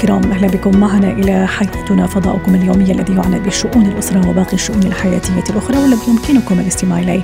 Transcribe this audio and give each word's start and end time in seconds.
الكرام 0.00 0.32
أهلا 0.32 0.46
بكم 0.46 0.80
معنا 0.80 1.10
إلى 1.10 1.46
حياتنا 1.46 2.06
فضاؤكم 2.06 2.54
اليومي 2.54 2.92
الذي 2.92 3.14
يعنى 3.14 3.38
بشؤون 3.40 3.86
الأسرة 3.86 4.28
وباقي 4.28 4.52
الشؤون 4.52 4.82
الحياتية 4.82 5.44
الأخرى 5.50 5.78
والذي 5.78 6.00
يمكنكم 6.08 6.60
الاستماع 6.60 6.98
إليه 6.98 7.22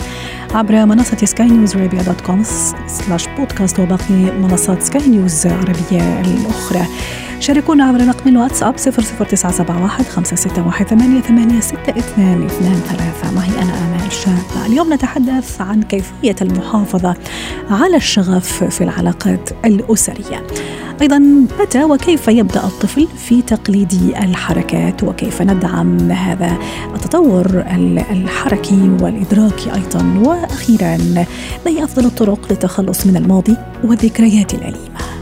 عبر 0.55 0.87
منصة 0.87 1.17
سكاي 1.17 1.47
نيوز 1.47 1.77
عربيه 1.77 2.03
dot 2.03 2.21
com 2.21 2.43
slash 2.87 3.29
بودكاست 3.39 3.81
وباقي 3.81 4.15
منصات 4.15 4.83
سكاي 4.83 5.09
نيوز 5.09 5.47
العربيه 5.47 6.21
الأخرى. 6.21 6.87
شاركونا 7.41 7.85
عبر 7.85 8.07
رقم 8.09 8.29
الواتساب 8.29 8.77
00971 8.77 10.05
561 10.05 10.87
88 10.87 11.61
6223 11.61 13.35
معي 13.37 13.63
أنا 13.63 13.73
آمال 13.73 13.96
شابة 14.11 14.67
اليوم 14.67 14.93
نتحدث 14.93 15.61
عن 15.61 15.83
كيفية 15.83 16.37
المحافظة 16.43 17.17
على 17.71 17.97
الشغف 17.97 18.65
في 18.65 18.85
العلاقات 18.85 19.51
الأسرية. 19.65 20.47
أيضا 21.03 21.19
متى 21.61 21.85
وكيف 21.85 22.29
يبدأ 22.29 22.65
الطفل 22.65 23.09
في 23.19 23.43
تقليد 23.43 23.93
الحركات 24.23 25.05
وكيف 25.05 25.43
ندعم 25.43 26.11
هذا 26.11 26.59
التطور 26.95 27.65
الحركي 28.11 28.91
والإدراكي 29.01 29.75
أيضا. 29.75 30.23
وأخيرا 30.25 30.97
ما 31.65 31.71
هي 31.71 31.85
أفضل 31.85 32.07
الطرق 32.07 32.47
للتخلص 32.51 33.07
من 33.07 33.17
الماضي 33.17 33.57
والذكريات 33.85 34.55
الأليمة؟ 34.55 35.16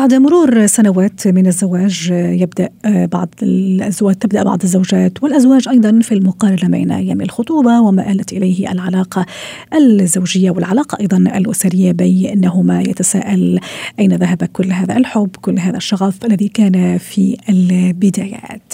بعد 0.00 0.14
مرور 0.14 0.66
سنوات 0.66 1.28
من 1.28 1.46
الزواج 1.46 2.10
يبدأ 2.12 2.68
بعض 2.84 3.28
الأزواج 3.42 4.14
تبدأ 4.14 4.42
بعض 4.42 4.62
الزوجات 4.62 5.22
والأزواج 5.22 5.68
أيضا 5.68 6.00
في 6.00 6.14
المقارنة 6.14 6.70
بين 6.70 6.90
أيام 6.90 7.20
الخطوبة 7.20 7.80
وما 7.80 8.12
آلت 8.12 8.32
إليه 8.32 8.72
العلاقة 8.72 9.26
الزوجية 9.74 10.50
والعلاقة 10.50 11.00
أيضا 11.00 11.16
الأسرية 11.16 11.92
بينهما. 11.92 12.80
يتساءل 12.80 13.60
أين 13.98 14.12
ذهب 14.12 14.44
كل 14.44 14.72
هذا 14.72 14.96
الحب 14.96 15.30
كل 15.40 15.58
هذا 15.58 15.76
الشغف 15.76 16.24
الذي 16.24 16.48
كان 16.48 16.98
في 16.98 17.36
البدايات. 17.48 18.72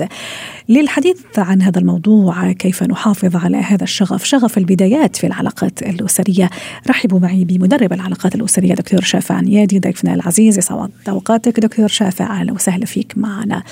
للحديث 0.69 1.20
عن 1.38 1.62
هذا 1.62 1.78
الموضوع 1.78 2.52
كيف 2.52 2.82
نحافظ 2.82 3.36
على 3.36 3.56
هذا 3.56 3.84
الشغف؟ 3.84 4.24
شغف 4.24 4.58
البدايات 4.58 5.16
في 5.16 5.27
العلاقات 5.27 5.82
الأسرية. 5.82 6.50
رحبوا 6.88 7.19
معي 7.19 7.44
بمدرب 7.44 7.92
العلاقات 7.92 8.34
الأسرية 8.34 8.74
دكتور 8.74 9.00
شافع 9.00 9.34
عنيادي 9.34 9.78
ضيفنا 9.78 10.14
العزيز 10.14 10.58
اوقاتك 11.17 11.61
دكتور 11.61 11.89
شافع 11.89 12.25
أهلا 12.25 12.53
وسهلا 12.53 12.86
فيك 12.86 13.12
معنا. 13.17 13.62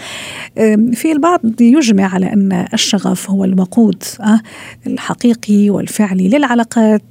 في 0.92 1.12
البعض 1.12 1.40
يجمع 1.60 2.14
على 2.14 2.32
أن 2.32 2.66
الشغف 2.74 3.30
هو 3.30 3.44
الوقود 3.44 4.02
الحقيقي 4.86 5.70
والفعلي 5.70 6.28
للعلاقات 6.28 7.02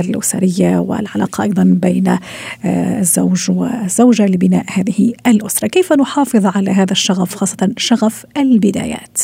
الأسرية 0.00 0.78
والعلاقة 0.78 1.42
أيضا 1.42 1.78
بين 1.82 2.18
الزوج 2.64 3.50
والزوجة 3.50 4.26
لبناء 4.26 4.64
هذه 4.72 5.12
الأسرة، 5.26 5.68
كيف 5.68 5.92
نحافظ 5.92 6.46
على 6.56 6.70
هذا 6.70 6.92
الشغف 6.92 7.34
خاصة 7.34 7.70
شغف 7.76 8.26
البدايات؟ 8.36 9.18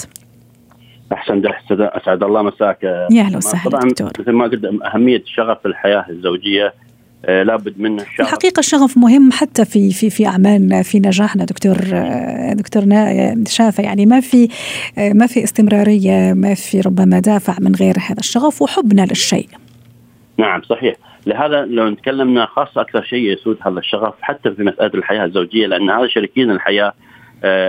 أحسن 1.12 1.42
أسعد 1.70 2.22
الله 2.22 2.42
مساك 2.42 2.82
يا 2.82 3.20
أهلا 3.20 3.36
وسهلا 3.36 3.70
طبعا 3.70 3.80
دكتور 3.80 4.10
مثل 4.20 4.32
ما 4.32 4.44
قلت 4.44 4.64
أهمية 4.94 5.16
الشغف 5.16 5.58
في 5.62 5.68
الحياة 5.68 6.04
الزوجية 6.10 6.66
آه 6.66 6.89
لابد 7.28 7.74
من 7.78 8.00
الشغف 8.00 8.20
الحقيقة 8.20 8.60
الشغف 8.60 8.98
مهم 8.98 9.32
حتى 9.32 9.64
في 9.64 9.92
في 9.92 10.10
في 10.10 10.26
أعمالنا 10.26 10.82
في 10.82 10.98
نجاحنا 10.98 11.44
دكتور 11.44 11.76
دكتور 12.52 12.82
شافع. 13.48 13.82
يعني 13.82 14.06
ما 14.06 14.20
في 14.20 14.48
ما 14.96 15.26
في 15.26 15.44
استمرارية 15.44 16.32
ما 16.32 16.54
في 16.54 16.80
ربما 16.80 17.20
دافع 17.20 17.56
من 17.60 17.74
غير 17.74 17.94
هذا 18.08 18.18
الشغف 18.18 18.62
وحبنا 18.62 19.02
للشيء. 19.02 19.48
نعم 20.38 20.62
صحيح. 20.62 20.96
لهذا 21.26 21.64
لو 21.64 21.94
تكلمنا 21.94 22.46
خاصة 22.46 22.80
أكثر 22.80 23.02
شيء 23.02 23.32
يسود 23.32 23.56
هذا 23.66 23.78
الشغف 23.78 24.14
حتى 24.20 24.50
في 24.50 24.62
مسألة 24.62 24.90
الحياة 24.94 25.24
الزوجية 25.24 25.66
لأن 25.66 25.90
هذا 25.90 26.08
شريكين 26.08 26.50
الحياة 26.50 26.86
آه 26.86 26.94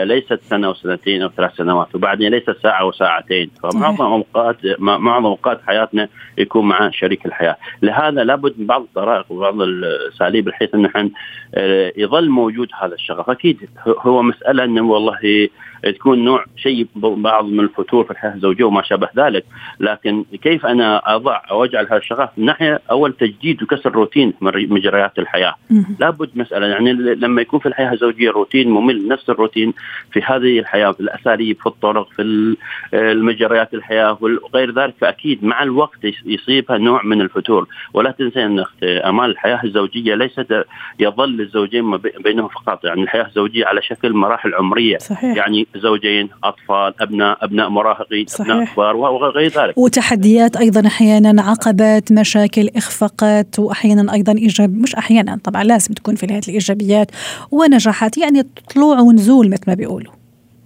ليست 0.03 0.39
سنة 0.49 0.69
وسنتين 0.69 1.21
أو 1.21 1.29
ثلاث 1.29 1.55
سنوات 1.55 1.95
وبعدين 1.95 2.31
ليست 2.31 2.55
ساعة 2.63 2.85
وساعتين. 2.85 3.51
فمعظم 3.63 4.05
أوقات 4.05 4.57
معظم 4.79 5.25
أوقات 5.25 5.61
حياتنا 5.67 6.07
يكون 6.37 6.65
مع 6.67 6.89
شريك 6.89 7.25
الحياة، 7.25 7.57
لهذا 7.81 8.23
لابد 8.23 8.53
من 8.57 8.65
بعض 8.65 8.81
الطرائق 8.81 9.31
وبعض 9.31 9.61
الأساليب 9.61 10.45
بحيث 10.45 10.75
إن 10.75 10.81
نحن 10.81 11.11
آه 11.55 11.93
يظل 11.97 12.29
موجود 12.29 12.67
هذا 12.81 12.93
الشغف، 12.93 13.29
أكيد 13.29 13.69
هو 13.87 14.21
مسألة 14.21 14.63
إنه 14.63 14.81
والله 14.81 15.49
تكون 15.83 16.23
نوع 16.23 16.45
شيء 16.55 16.87
بعض 16.95 17.45
من 17.45 17.59
الفتور 17.59 18.03
في 18.03 18.11
الحياة 18.11 18.33
الزوجية 18.33 18.63
وما 18.63 18.81
شابه 18.81 19.09
ذلك، 19.17 19.45
لكن 19.79 20.23
كيف 20.41 20.65
أنا 20.65 21.15
أضع 21.15 21.41
أو 21.51 21.63
أجعل 21.63 21.85
هذا 21.85 21.97
الشغف 21.97 22.29
من 22.37 22.45
ناحية 22.45 22.81
أول 22.91 23.13
تجديد 23.13 23.63
وكسر 23.63 23.91
روتين 23.91 24.33
مجريات 24.41 25.19
الحياة، 25.19 25.55
لابد 25.99 26.29
مسألة 26.35 26.67
يعني 26.67 26.93
لما 26.93 27.41
يكون 27.41 27.59
في 27.59 27.65
الحياة 27.65 27.93
الزوجية 27.93 28.31
روتين 28.31 28.69
ممل 28.69 29.07
نفس 29.07 29.29
الروتين 29.29 29.73
في 30.11 30.21
هذه 30.21 30.59
الحياة 30.59 30.91
في 30.91 30.99
الأساليب 30.99 31.57
في 31.59 31.67
الطرق 31.67 32.09
في 32.09 32.55
المجريات 32.93 33.73
الحياة 33.73 34.17
وغير 34.21 34.71
ذلك 34.71 34.93
فأكيد 35.01 35.43
مع 35.43 35.63
الوقت 35.63 35.99
يصيبها 36.25 36.77
نوع 36.77 37.03
من 37.03 37.21
الفتور. 37.21 37.67
ولا 37.93 38.11
تنسى 38.11 38.45
أن 38.45 38.65
أمال 38.83 39.29
الحياة 39.29 39.59
الزوجية 39.63 40.15
ليست 40.15 40.65
يظل 40.99 41.41
الزوجين 41.41 41.97
بينهم 41.97 42.47
فقط 42.47 42.85
يعني 42.85 43.03
الحياة 43.03 43.25
الزوجية 43.25 43.65
على 43.65 43.81
شكل 43.81 44.13
مراحل 44.13 44.53
عمرية. 44.53 44.97
صحيح. 44.97 45.37
يعني 45.37 45.67
زوجين 45.75 46.29
أطفال 46.43 46.93
أبناء 47.01 47.37
أبناء 47.45 47.69
مراهقين 47.69 48.25
أبناء 48.39 48.65
كبار 48.65 48.95
وغير 48.95 49.47
ذلك. 49.47 49.77
وتحديات 49.77 50.57
أيضا 50.57 50.87
أحيانا 50.87 51.41
عقبات 51.41 52.11
مشاكل 52.11 52.69
إخفاقات 52.75 53.59
واحيانا 53.59 54.13
أيضا 54.13 54.31
ايجاب 54.31 54.73
مش 54.73 54.95
أحيانا 54.95 55.39
طبعا 55.43 55.63
لازم 55.63 55.93
تكون 55.93 56.15
في 56.15 56.25
الهيئه 56.25 56.47
الإيجابيات 56.47 57.11
ونجاحات 57.51 58.17
يعني 58.17 58.47
طلوع 58.75 58.99
ونزول 58.99 59.49
مثل 59.49 59.63
ما 59.67 59.73
بيقولوا. 59.73 60.20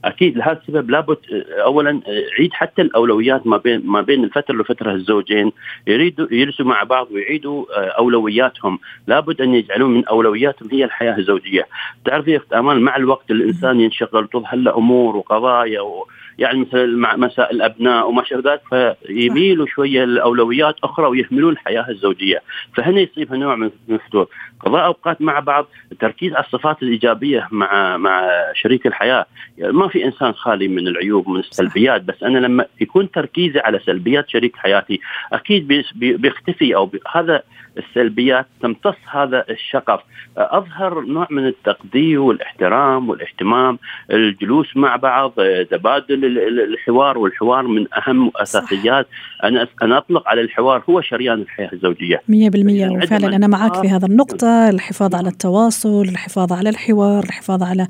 أكيد 0.05 0.37
لهذا 0.37 0.59
السبب 0.61 0.89
لابد 0.89 1.17
اولا 1.65 2.01
عيد 2.39 2.53
حتى 2.53 2.81
الأولويات 2.81 3.47
ما 3.47 3.57
بين 3.57 3.81
ما 3.85 4.01
بين 4.01 4.23
الفترة 4.23 4.55
لفترة 4.55 4.91
الزوجين 4.91 5.51
يريدوا 5.87 6.27
يجلسوا 6.31 6.65
مع 6.65 6.83
بعض 6.83 7.07
ويعيدوا 7.11 7.65
أولوياتهم، 7.97 8.79
لابد 9.07 9.41
أن 9.41 9.53
يجعلون 9.55 9.93
من 9.93 10.05
أولوياتهم 10.05 10.69
هي 10.71 10.83
الحياة 10.83 11.17
الزوجية، 11.17 11.67
تعرفي 12.05 12.31
يا 12.31 12.37
أخت 12.37 12.53
آمال 12.53 12.81
مع 12.81 12.95
الوقت 12.95 13.31
الإنسان 13.31 13.79
ينشغل 13.79 14.27
تظهر 14.27 14.55
له 14.55 14.77
أمور 14.77 15.17
وقضايا 15.17 15.81
و... 15.81 16.07
يعني 16.39 16.59
مثل 16.59 16.95
مع 16.95 17.15
مسائل 17.15 17.55
الأبناء 17.55 18.09
وما 18.09 18.23
شابه 18.23 18.51
ذلك 18.51 18.61
فيميلوا 19.05 19.65
شوية 19.65 20.05
لأولويات 20.05 20.75
أخرى 20.83 21.07
ويهملون 21.07 21.53
الحياة 21.53 21.89
الزوجية، 21.89 22.41
فهنا 22.75 22.99
يصيبها 22.99 23.37
نوع 23.37 23.55
من 23.55 23.69
الفتور، 23.89 24.27
قضاء 24.59 24.85
أوقات 24.85 25.21
مع 25.21 25.39
بعض، 25.39 25.67
التركيز 25.91 26.33
على 26.33 26.45
الصفات 26.45 26.83
الإيجابية 26.83 27.47
مع 27.51 27.97
مع 27.97 28.29
شريك 28.53 28.87
الحياة، 28.87 29.25
يعني 29.57 29.73
ما 29.73 29.87
في 29.87 30.05
إنسان 30.05 30.33
خالي 30.33 30.67
من 30.67 30.87
العيوب 30.87 31.27
ومن 31.27 31.39
السلبيات، 31.39 32.01
بس 32.01 32.23
أنا 32.23 32.39
لما 32.39 32.65
يكون 32.81 33.11
تركيزي 33.11 33.59
على 33.59 33.79
سلبيات 33.79 34.29
شريك 34.29 34.55
حياتي 34.55 34.99
أكيد 35.33 35.67
بيختفي 35.95 36.75
أو 36.75 36.85
بي 36.85 36.99
هذا 37.11 37.43
السلبيات 37.77 38.45
تمتص 38.61 38.95
هذا 39.11 39.45
الشغف. 39.49 39.99
أظهر 40.37 41.01
نوع 41.01 41.27
من 41.31 41.47
التقدير 41.47 42.19
والاحترام 42.19 43.09
والاهتمام. 43.09 43.79
الجلوس 44.11 44.77
مع 44.77 44.95
بعض 44.95 45.33
تبادل 45.71 46.39
الحوار 46.73 47.17
والحوار 47.17 47.67
من 47.67 47.85
أهم 47.93 48.31
اساسيات 48.35 49.07
أنا 49.43 49.67
أنا 49.81 49.97
أطلق 49.97 50.27
على 50.27 50.41
الحوار 50.41 50.83
هو 50.89 51.01
شريان 51.01 51.41
الحياة 51.41 51.69
الزوجية. 51.73 52.21
100% 52.27 52.91
وفعلا 52.91 53.35
أنا 53.35 53.47
معك 53.47 53.75
في 53.81 53.89
هذا 53.89 54.05
النقطة 54.05 54.69
الحفاظ 54.69 55.15
على 55.15 55.29
التواصل 55.29 56.01
الحفاظ 56.01 56.53
على 56.53 56.69
الحوار 56.69 57.23
الحفاظ 57.23 57.63
على 57.63 57.87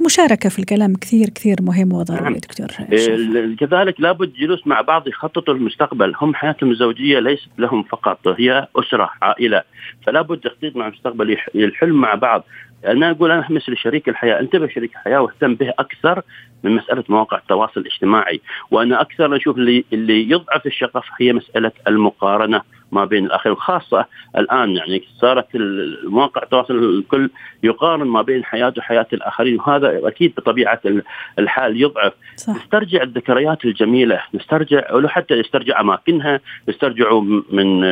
المشاركه 0.00 0.48
في 0.48 0.58
الكلام 0.58 0.94
كثير 0.94 1.28
كثير 1.28 1.56
مهم 1.62 1.92
وضروري 1.92 2.22
نعم. 2.22 2.34
دكتور 2.34 2.66
كذلك 3.60 4.00
لابد 4.00 4.32
جلوس 4.32 4.66
مع 4.66 4.80
بعض 4.80 5.08
يخططوا 5.08 5.54
المستقبل 5.54 6.12
هم 6.20 6.34
حياتهم 6.34 6.70
الزوجيه 6.70 7.18
ليست 7.18 7.48
لهم 7.58 7.82
فقط 7.82 8.28
هي 8.28 8.66
أسرة. 8.76 9.10
عائلة 9.28 9.62
فلا 10.06 10.22
بد 10.22 10.38
تخطيط 10.38 10.76
مع 10.76 10.86
المستقبل 10.86 11.36
الحلم 11.54 12.00
مع 12.00 12.14
بعض. 12.14 12.44
أنا 12.86 13.10
أقول 13.10 13.30
أنا 13.30 13.46
مثل 13.50 13.76
شريك 13.76 14.08
الحياة 14.08 14.40
انتبه 14.40 14.68
شريك 14.68 14.92
الحياة 14.92 15.20
واهتم 15.20 15.54
به 15.54 15.72
أكثر 15.78 16.22
من 16.62 16.72
مسألة 16.76 17.04
مواقع 17.08 17.38
التواصل 17.38 17.80
الاجتماعي. 17.80 18.40
وأنا 18.70 19.00
أكثر 19.00 19.36
أشوف 19.36 19.56
اللي 19.56 19.84
اللي 19.92 20.30
يضعف 20.30 20.66
الشغف 20.66 21.04
هي 21.20 21.32
مسألة 21.32 21.72
المقارنة. 21.88 22.62
ما 22.92 23.04
بين 23.04 23.26
الاخرين 23.26 23.56
وخاصة 23.56 24.06
الآن 24.38 24.76
يعني 24.76 25.02
صارت 25.20 25.54
المواقع 25.54 26.42
التواصل 26.42 26.74
الكل 26.74 27.30
يقارن 27.62 28.06
ما 28.06 28.22
بين 28.22 28.44
حياته 28.44 28.78
وحياة 28.78 29.06
الآخرين 29.12 29.58
وهذا 29.60 30.08
أكيد 30.08 30.32
بطبيعة 30.36 30.80
الحال 31.38 31.82
يضعف. 31.82 32.12
صح. 32.36 32.56
نسترجع 32.56 33.02
الذكريات 33.02 33.64
الجميلة 33.64 34.22
نسترجع 34.34 34.92
ولو 34.92 35.08
حتى 35.08 35.34
يسترجع 35.34 35.80
أماكنها 35.80 36.40
يسترجعوا 36.68 37.20
من 37.50 37.84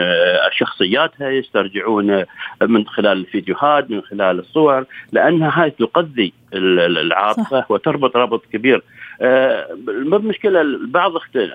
شخصياتها 0.53 1.31
يسترجعون 1.31 2.25
من 2.63 2.87
خلال 2.87 3.19
الفيديوهات 3.19 3.91
من 3.91 4.01
خلال 4.03 4.39
الصور 4.39 4.85
لأنها 5.13 5.63
هاي 5.63 5.71
تقضي 5.71 6.33
العاطفة 6.53 7.65
وتربط 7.69 8.17
ربط 8.17 8.43
كبير. 8.53 8.77
آه 8.77 8.83
المشكلة 9.21 10.61
البعض 10.61 11.13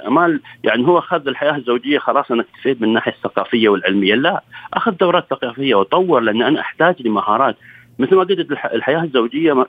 امال 0.08 0.40
يعني 0.64 0.88
هو 0.88 0.98
أخذ 0.98 1.28
الحياة 1.28 1.56
الزوجية 1.56 2.00
خلاص 2.00 2.32
أنا 2.32 2.42
اكتفيت 2.42 2.82
من 2.82 2.88
الناحية 2.88 3.12
الثقافية 3.12 3.70
والعلمية. 3.70 4.16
لا 4.16 4.44
أخذ 4.74 4.92
دورات 4.92 5.26
ثقافية 5.30 5.76
وطور 5.76 6.20
لأن 6.20 6.42
أنا 6.42 6.60
أحتاج 6.60 7.08
لمهارات. 7.08 7.56
مثل 8.02 8.16
ما 8.16 8.24
قلت 8.24 8.52
الحياة 8.74 9.04
الزوجية 9.04 9.66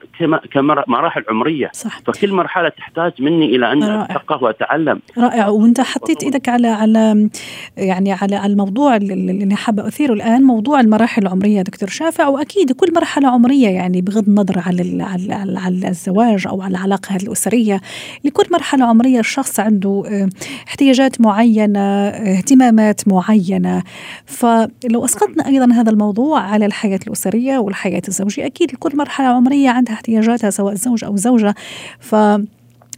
كمراحل 0.51 1.23
عمرية. 1.29 1.69
صح. 1.73 1.99
فكل 1.99 2.31
مرحله 2.31 2.69
تحتاج 2.69 3.11
مني 3.19 3.45
إلى 3.45 3.71
أن 3.71 3.83
أتثقف 3.83 4.43
وأتعلم. 4.43 4.99
رائع. 5.17 5.47
وأنت 5.47 5.81
حطيت 5.81 6.23
إيدك 6.23 6.49
على 6.49 6.67
على 6.67 7.29
يعني 7.77 8.11
على 8.11 8.45
الموضوع 8.45 8.95
اللي 8.95 9.55
حابة 9.55 9.87
أثيره 9.87 10.13
الآن 10.13 10.43
موضوع 10.43 10.79
المراحل 10.79 11.21
العمرية. 11.21 11.61
دكتور 11.61 11.89
شافع 11.89 12.27
وأكيد 12.27 12.71
كل 12.71 12.93
مرحلة 12.95 13.27
عمرية 13.27 13.69
يعني 13.69 14.01
بغض 14.01 14.27
النظر 14.27 14.59
على 14.59 15.03
على 15.03 15.59
على 15.59 15.87
الزواج 15.87 16.47
أو 16.47 16.61
على 16.61 16.71
العلاقه 16.71 17.15
الأسرية 17.15 17.81
لكل 18.23 18.43
مرحلة 18.51 18.85
عمرية 18.85 19.19
الشخص 19.19 19.59
عنده 19.59 20.03
آه، 20.07 20.29
احتياجات 20.67 21.21
معينة 21.21 21.79
اهتمامات 21.79 23.07
معينة. 23.07 23.83
فلو 24.25 25.05
أسقطنا 25.05 25.47
أيضا 25.47 25.73
هذا 25.73 25.91
الموضوع 25.91 26.39
على 26.39 26.65
الحياة 26.65 26.99
الأسرية 27.07 27.57
والحياة 27.57 28.01
الزوجية 28.07 28.22
الزوجي. 28.27 28.45
أكيد 28.45 28.71
كل 28.71 28.97
مرحلة 28.97 29.27
عمرية 29.27 29.69
عندها 29.69 29.93
احتياجاتها 29.93 30.49
سواء 30.49 30.75
زوج 30.75 31.03
أو 31.03 31.15
زوجة. 31.15 31.55
ف 31.99 32.15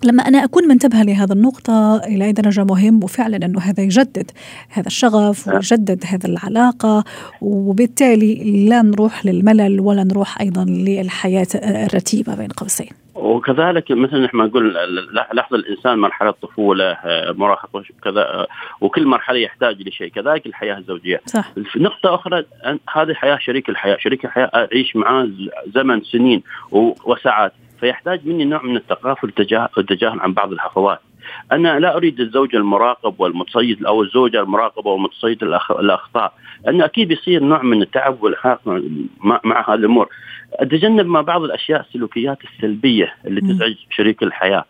لما 0.03 0.27
أنا 0.27 0.43
أكون 0.43 0.67
منتبهة 0.67 1.03
لهذا 1.03 1.33
النقطة 1.33 1.95
إلى 1.97 2.25
أي 2.25 2.31
درجة 2.31 2.63
مهم 2.63 3.03
وفعلا 3.03 3.45
أنه 3.45 3.59
هذا 3.59 3.83
يجدد 3.83 4.31
هذا 4.69 4.87
الشغف 4.87 5.47
ويجدد 5.47 6.03
هذا 6.05 6.27
العلاقة 6.27 7.03
وبالتالي 7.41 8.65
لا 8.69 8.81
نروح 8.81 9.25
للملل 9.25 9.79
ولا 9.79 10.03
نروح 10.03 10.41
أيضا 10.41 10.65
للحياة 10.65 11.47
الرتيبة 11.55 12.35
بين 12.35 12.47
قوسين. 12.47 13.04
وكذلك 13.15 13.91
مثل 13.91 14.21
نحن 14.21 14.37
نقول 14.37 14.73
لحظه 15.33 15.55
الإنسان 15.55 15.99
مرحلة 15.99 16.31
طفولة 16.31 16.97
مراهقه 17.29 17.83
كذا 18.03 18.47
وكل 18.81 19.05
مرحلة 19.05 19.39
يحتاج 19.39 19.87
لشيء. 19.87 20.07
كذلك 20.07 20.45
الحياة 20.45 20.77
الزوجية. 20.77 21.21
صح. 21.25 21.51
نقطة 21.75 22.15
أخرى 22.15 22.43
هذه 22.93 23.13
حياه 23.13 23.37
شريك 23.37 23.69
الحياة. 23.69 23.97
شريك 23.97 24.25
الحياة 24.25 24.51
أعيش 24.55 24.95
معاه 24.95 25.29
زمن 25.75 26.01
سنين 26.01 26.43
وساعات. 27.05 27.53
فيحتاج 27.79 28.27
مني 28.27 28.45
نوع 28.45 28.61
من 28.61 28.77
الثقافه 28.77 29.27
والتجاهل 29.77 30.19
عن 30.19 30.33
بعض 30.33 30.51
الهفوات 30.51 30.99
أنا 31.51 31.79
لا 31.79 31.95
أريد 31.97 32.19
الزوج 32.19 32.55
المراقب 32.55 33.19
والمتصيد 33.19 33.85
أو 33.85 34.03
الزوجة 34.03 34.41
المراقبة 34.41 34.91
والمتصيد 34.91 35.43
الأخطاء. 35.71 36.33
لأن 36.65 36.81
أكيد 36.81 37.07
بيصير 37.07 37.43
نوع 37.43 37.61
من 37.61 37.81
التعب 37.81 38.23
والإرهاق 38.23 38.61
مع 39.43 39.69
هذه 39.69 39.75
الأمور. 39.75 40.09
أتجنب 40.53 41.05
ما 41.05 41.21
بعض 41.21 41.43
الأشياء 41.43 41.81
السلوكيات 41.81 42.37
السلبية 42.43 43.13
اللي 43.25 43.41
تزعج 43.41 43.75
شريك 43.89 44.23
الحياة. 44.23 44.65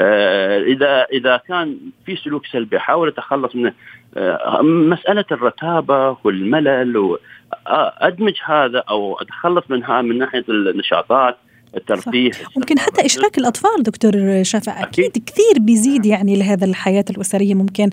آه 0.00 0.62
اذا 0.62 1.02
إذا 1.12 1.36
كان 1.36 1.76
في 2.06 2.16
سلوك 2.16 2.46
سلبي 2.46 2.76
أحاول 2.76 3.08
أتخلص 3.08 3.56
منه. 3.56 3.72
آه 4.16 4.62
مسألة 4.62 5.24
الرتابة 5.32 6.16
والملل 6.24 6.96
وادمج 6.96 8.34
هذا 8.44 8.78
أو 8.90 9.18
أتخلص 9.20 9.64
منها 9.68 10.02
من 10.02 10.18
ناحية 10.18 10.44
النشاطات. 10.48 11.38
الترفيه. 11.76 12.30
ممكن 12.56 12.78
حتى 12.78 13.06
إشراك 13.06 13.38
الأطفال 13.38 13.82
دكتور 13.82 14.42
شافع. 14.42 14.82
أكيد, 14.82 15.04
أكيد. 15.04 15.24
كثير 15.24 15.58
بيزيد 15.58 16.06
يعني 16.06 16.36
لهذا 16.36 16.64
الحياة 16.64 17.04
الأسرية. 17.10 17.54
ممكن 17.54 17.90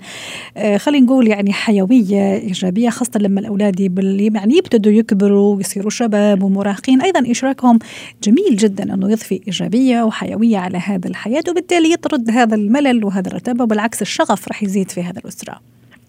آه 0.56 0.76
خلينا 0.76 1.06
نقول 1.06 1.28
يعني 1.28 1.52
حيوية 1.52 2.34
إيجابية 2.34 2.90
خاصة 2.90 3.20
لما 3.20 3.40
الأولاد 3.40 3.80
يعني 4.34 4.56
يبتدوا 4.56 4.92
يكبروا 4.92 5.56
ويصيروا 5.56 5.90
شباب 5.90 6.42
ومراهقين. 6.42 7.02
أيضا 7.02 7.30
إشراكهم 7.30 7.78
جميل 8.22 8.56
جدا 8.56 8.94
أنه 8.94 9.10
يضفي 9.10 9.40
إيجابية 9.46 10.02
وحيوية 10.02 10.58
على 10.58 10.78
هذا 10.78 11.08
الحياة 11.08 11.42
وبالتالي 11.48 11.92
يطرد 11.92 12.30
هذا 12.30 12.54
الملل 12.54 13.04
وهذا 13.04 13.28
الرتابه 13.28 13.62
وبالعكس 13.64 14.02
الشغف 14.02 14.48
رح 14.48 14.62
يزيد 14.62 14.90
في 14.90 15.02
هذا 15.02 15.18
الأسرة. 15.18 15.60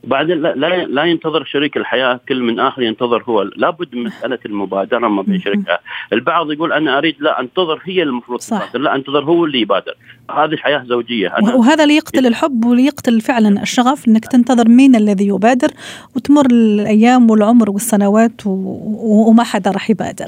بعدين 0.08 0.42
لا, 0.42 0.86
لا 0.86 1.04
ينتظر 1.04 1.44
شريك 1.44 1.78
الحياة 1.78 2.20
كل 2.30 2.42
من 2.42 2.60
آخر 2.60 2.82
ينتظر 2.82 3.24
هو. 3.24 3.42
لابد 3.42 3.96
من 3.96 4.04
مسألة 4.04 4.40
المبادرة 4.46 5.08
ما 5.08 5.22
بين 5.22 5.42
شريكها. 5.42 5.80
البعض 6.14 6.52
يقول 6.52 6.74
أنا 6.74 6.98
أريد 6.98 7.16
لا 7.20 7.40
أنتظر 7.40 7.82
هي 7.84 8.04
المفروض 8.04 8.40
تبادر. 8.40 8.80
لا 8.80 8.96
أنتظر 8.96 9.24
هو 9.24 9.46
اللي 9.46 9.62
يبادر. 9.62 9.94
هذه 10.32 10.56
حياه 10.56 10.84
زوجية. 10.84 11.38
أنا 11.38 11.56
وهذا 11.56 11.84
اللي 11.84 11.96
يقتل 11.96 12.26
الحب 12.26 12.66
وليقتل 12.66 13.22
فعلا 13.22 13.62
الشغف 13.62 14.08
إنك 14.08 14.26
تنتظر 14.26 14.70
مين 14.70 14.96
الذي 14.96 15.28
يبادر 15.28 15.70
وتمر 16.16 16.46
الأيام 16.46 17.32
والعمر 17.32 17.70
والسنوات 17.70 18.42
وما 18.46 19.44
حدا 19.44 19.72
راح 19.72 19.90
يبادر. 19.90 20.28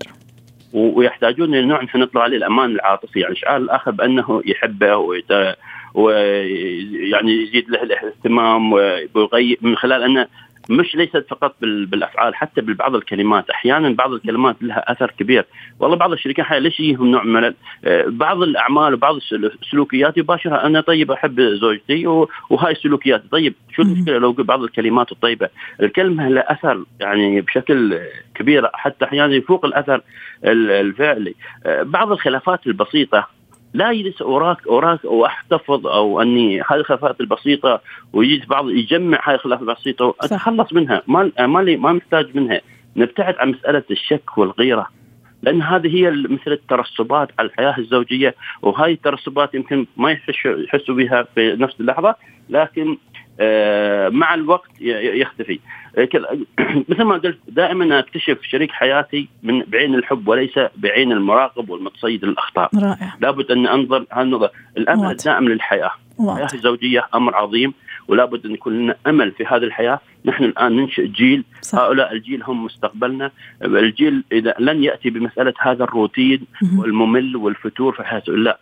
ويحتاجون 0.73 1.55
لنوع 1.55 1.83
نحن 1.83 1.99
نطلع 1.99 2.21
عليه 2.21 2.37
الأمان 2.37 2.71
العاطفي. 2.71 3.19
يعني 3.19 3.33
اشعار 3.33 3.57
الآخر 3.57 3.91
بأنه 3.91 4.41
يحبه. 4.45 5.05
ويعني 5.93 7.43
يزيد 7.43 7.69
له 7.69 7.83
الاهتمام 7.83 8.73
ويغير 8.73 9.57
من 9.61 9.75
خلال 9.75 10.03
أنه 10.03 10.27
مش 10.69 10.95
ليست 10.95 11.25
فقط 11.29 11.55
بالأفعال 11.61 12.35
حتى 12.35 12.61
ببعض 12.61 12.95
الكلمات. 12.95 13.49
أحيانا 13.49 13.89
بعض 13.89 14.13
الكلمات 14.13 14.55
لها 14.61 14.91
أثر 14.91 15.11
كبير. 15.19 15.45
والله 15.79 15.97
بعض 15.97 16.11
الشركات 16.11 16.45
حي 16.45 16.59
ليش 16.59 16.79
يجيهم 16.79 17.11
نوع 17.11 17.23
من 17.23 17.53
بعض 18.07 18.41
الأعمال 18.41 18.93
وبعض 18.93 19.15
السلوكيات 19.61 20.17
يباشرها. 20.17 20.65
أنا 20.65 20.81
طيب 20.81 21.11
أحب 21.11 21.41
زوجتي 21.41 22.07
وهاي 22.49 22.71
السلوكيات 22.71 23.23
طيب 23.31 23.53
شو 23.75 23.81
المشكلة 23.81 24.17
لو 24.17 24.33
بعض 24.33 24.63
الكلمات 24.63 25.11
الطيبة؟ 25.11 25.49
الكلمة 25.81 26.29
لها 26.29 26.51
أثر 26.51 26.83
يعني 26.99 27.41
بشكل 27.41 27.99
كبير. 28.35 28.69
حتى 28.73 29.05
أحيانا 29.05 29.35
يفوق 29.35 29.65
الأثر 29.65 30.01
الفعلي. 30.43 31.35
بعض 31.65 32.11
الخلافات 32.11 32.67
البسيطة 32.67 33.38
لا 33.73 33.91
يجلس 33.91 34.21
أوراق 34.21 34.67
أوراق 34.67 35.05
واحتفظ 35.05 35.87
أو 35.87 36.21
أني 36.21 36.61
هذه 36.61 36.79
الخلافات 36.79 37.21
البسيطة 37.21 37.81
ويجي 38.13 38.45
بعض 38.45 38.69
يجمع 38.69 39.19
هذه 39.23 39.35
الخلافات 39.35 39.69
البسيطة 39.69 40.05
وأتخلص 40.05 40.73
منها. 40.73 41.01
ما 41.07 41.31
ما 41.39 41.61
ما 41.61 41.93
محتاج 41.93 42.35
منها. 42.35 42.61
نبتعد 42.95 43.35
عن 43.37 43.49
مسألة 43.49 43.83
الشك 43.91 44.37
والغيرة 44.37 44.87
لأن 45.41 45.61
هذه 45.61 45.95
هي 45.95 46.11
مثل 46.11 46.51
الترسبات 46.51 47.29
على 47.39 47.47
الحياة 47.47 47.77
الزوجية 47.77 48.35
وهذه 48.61 48.91
الترسبات 48.91 49.55
يمكن 49.55 49.85
ما 49.97 50.11
يحسوا 50.11 50.95
بها 50.95 51.27
في 51.35 51.55
نفس 51.59 51.79
اللحظة 51.79 52.15
لكن 52.49 52.97
مع 54.09 54.33
الوقت 54.33 54.69
يختفي. 54.81 55.59
آه، 55.97 56.07
مثل 56.89 57.03
ما 57.03 57.17
قلت 57.17 57.37
دائما 57.47 57.99
أكتشف 57.99 58.37
شريك 58.41 58.71
حياتي 58.71 59.29
من 59.43 59.63
بعين 59.67 59.95
الحب 59.95 60.27
وليس 60.27 60.59
بعين 60.75 61.11
المراقب 61.11 61.69
والمتصيد 61.69 62.23
الاخطاء 62.23 62.69
رائع. 62.75 63.15
لابد 63.19 63.51
أن 63.51 63.67
أنظر 63.67 64.05
هالنظر 64.11 64.49
الأمل 64.77 65.11
الدائم 65.11 65.49
للحياة. 65.49 65.91
الحياة 66.19 66.47
الزوجية 66.53 67.07
أمر 67.15 67.35
عظيم 67.35 67.73
ولا 68.07 68.25
بد 68.25 68.45
أن 68.45 68.51
يكون 68.51 68.73
لنا 68.73 68.95
أمل 69.07 69.31
في 69.31 69.45
هذه 69.45 69.63
الحياة. 69.63 69.99
نحن 70.25 70.43
الآن 70.43 70.75
ننشئ 70.75 71.07
جيل 71.07 71.43
صح. 71.61 71.79
هؤلاء 71.79 72.13
الجيل 72.13 72.43
هم 72.43 72.65
مستقبلنا. 72.65 73.31
الجيل 73.63 74.23
إذا 74.31 74.55
لن 74.59 74.83
يأتي 74.83 75.09
بمسألة 75.09 75.53
هذا 75.59 75.83
الروتين 75.83 76.45
والممل 76.77 77.35
والفتور 77.35 77.93
في 77.93 78.03
حياته. 78.03 78.33
لا 78.33 78.59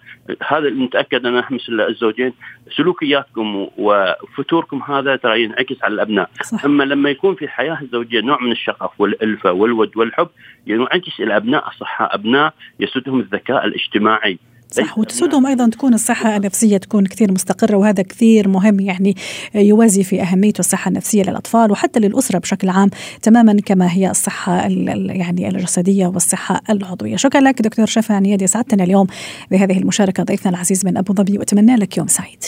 هذا 0.47 0.69
نتأكد 0.69 1.25
أن 1.25 1.43
مثل 1.51 1.81
الزوجين. 1.81 2.33
سلوكياتكم 2.77 3.67
وفتوركم 3.77 4.81
هذا 4.87 5.15
ترى 5.15 5.43
ينعكس 5.43 5.83
على 5.83 5.93
الأبناء. 5.93 6.29
صح. 6.43 6.65
أما 6.65 6.83
لما 6.83 7.09
يكون 7.09 7.35
في 7.35 7.45
الحياة 7.45 7.81
الزوجية 7.81 8.21
نوع 8.21 8.41
من 8.41 8.51
الشغف 8.51 8.91
والألفة 9.01 9.51
والود 9.51 9.91
والحب 9.97 10.29
ينعكس 10.67 11.19
إلى 11.19 11.37
أبناء 11.37 11.67
أصحاء 11.67 12.15
أبناء 12.15 12.53
يسودهم 12.79 13.19
الذكاء 13.19 13.65
الاجتماعي. 13.65 14.39
صح. 14.83 14.97
وتسودهم 14.97 15.45
أيضا 15.45 15.69
تكون 15.69 15.93
الصحة 15.93 16.37
النفسية 16.37 16.77
تكون 16.77 17.05
كثير 17.05 17.31
مستقرة 17.31 17.77
وهذا 17.77 18.03
كثير 18.03 18.47
مهم 18.47 18.79
يعني 18.79 19.15
يوازي 19.55 20.03
في 20.03 20.21
أهمية 20.21 20.53
الصحة 20.59 20.89
النفسية 20.89 21.23
للأطفال 21.23 21.71
وحتى 21.71 21.99
للأسرة 21.99 22.39
بشكل 22.39 22.69
عام 22.69 22.89
تماما 23.21 23.57
كما 23.65 23.91
هي 23.91 24.09
الصحة 24.09 24.57
يعني 24.57 25.47
الجسدية 25.47 26.07
والصحة 26.07 26.61
العضوية. 26.69 27.15
شكرا 27.15 27.41
لك 27.41 27.61
دكتور 27.61 27.85
شفا 27.85 28.19
نيادي 28.19 28.47
سعدتنا 28.47 28.83
اليوم 28.83 29.07
بهذه 29.51 29.77
المشاركة 29.77 30.23
ضيفنا 30.23 30.51
العزيز 30.51 30.85
من 30.85 30.97
أبو 30.97 31.13
ظبي 31.13 31.37
وأتمنى 31.37 31.75
لك 31.75 31.97
يوم 31.97 32.07
سعيد. 32.07 32.43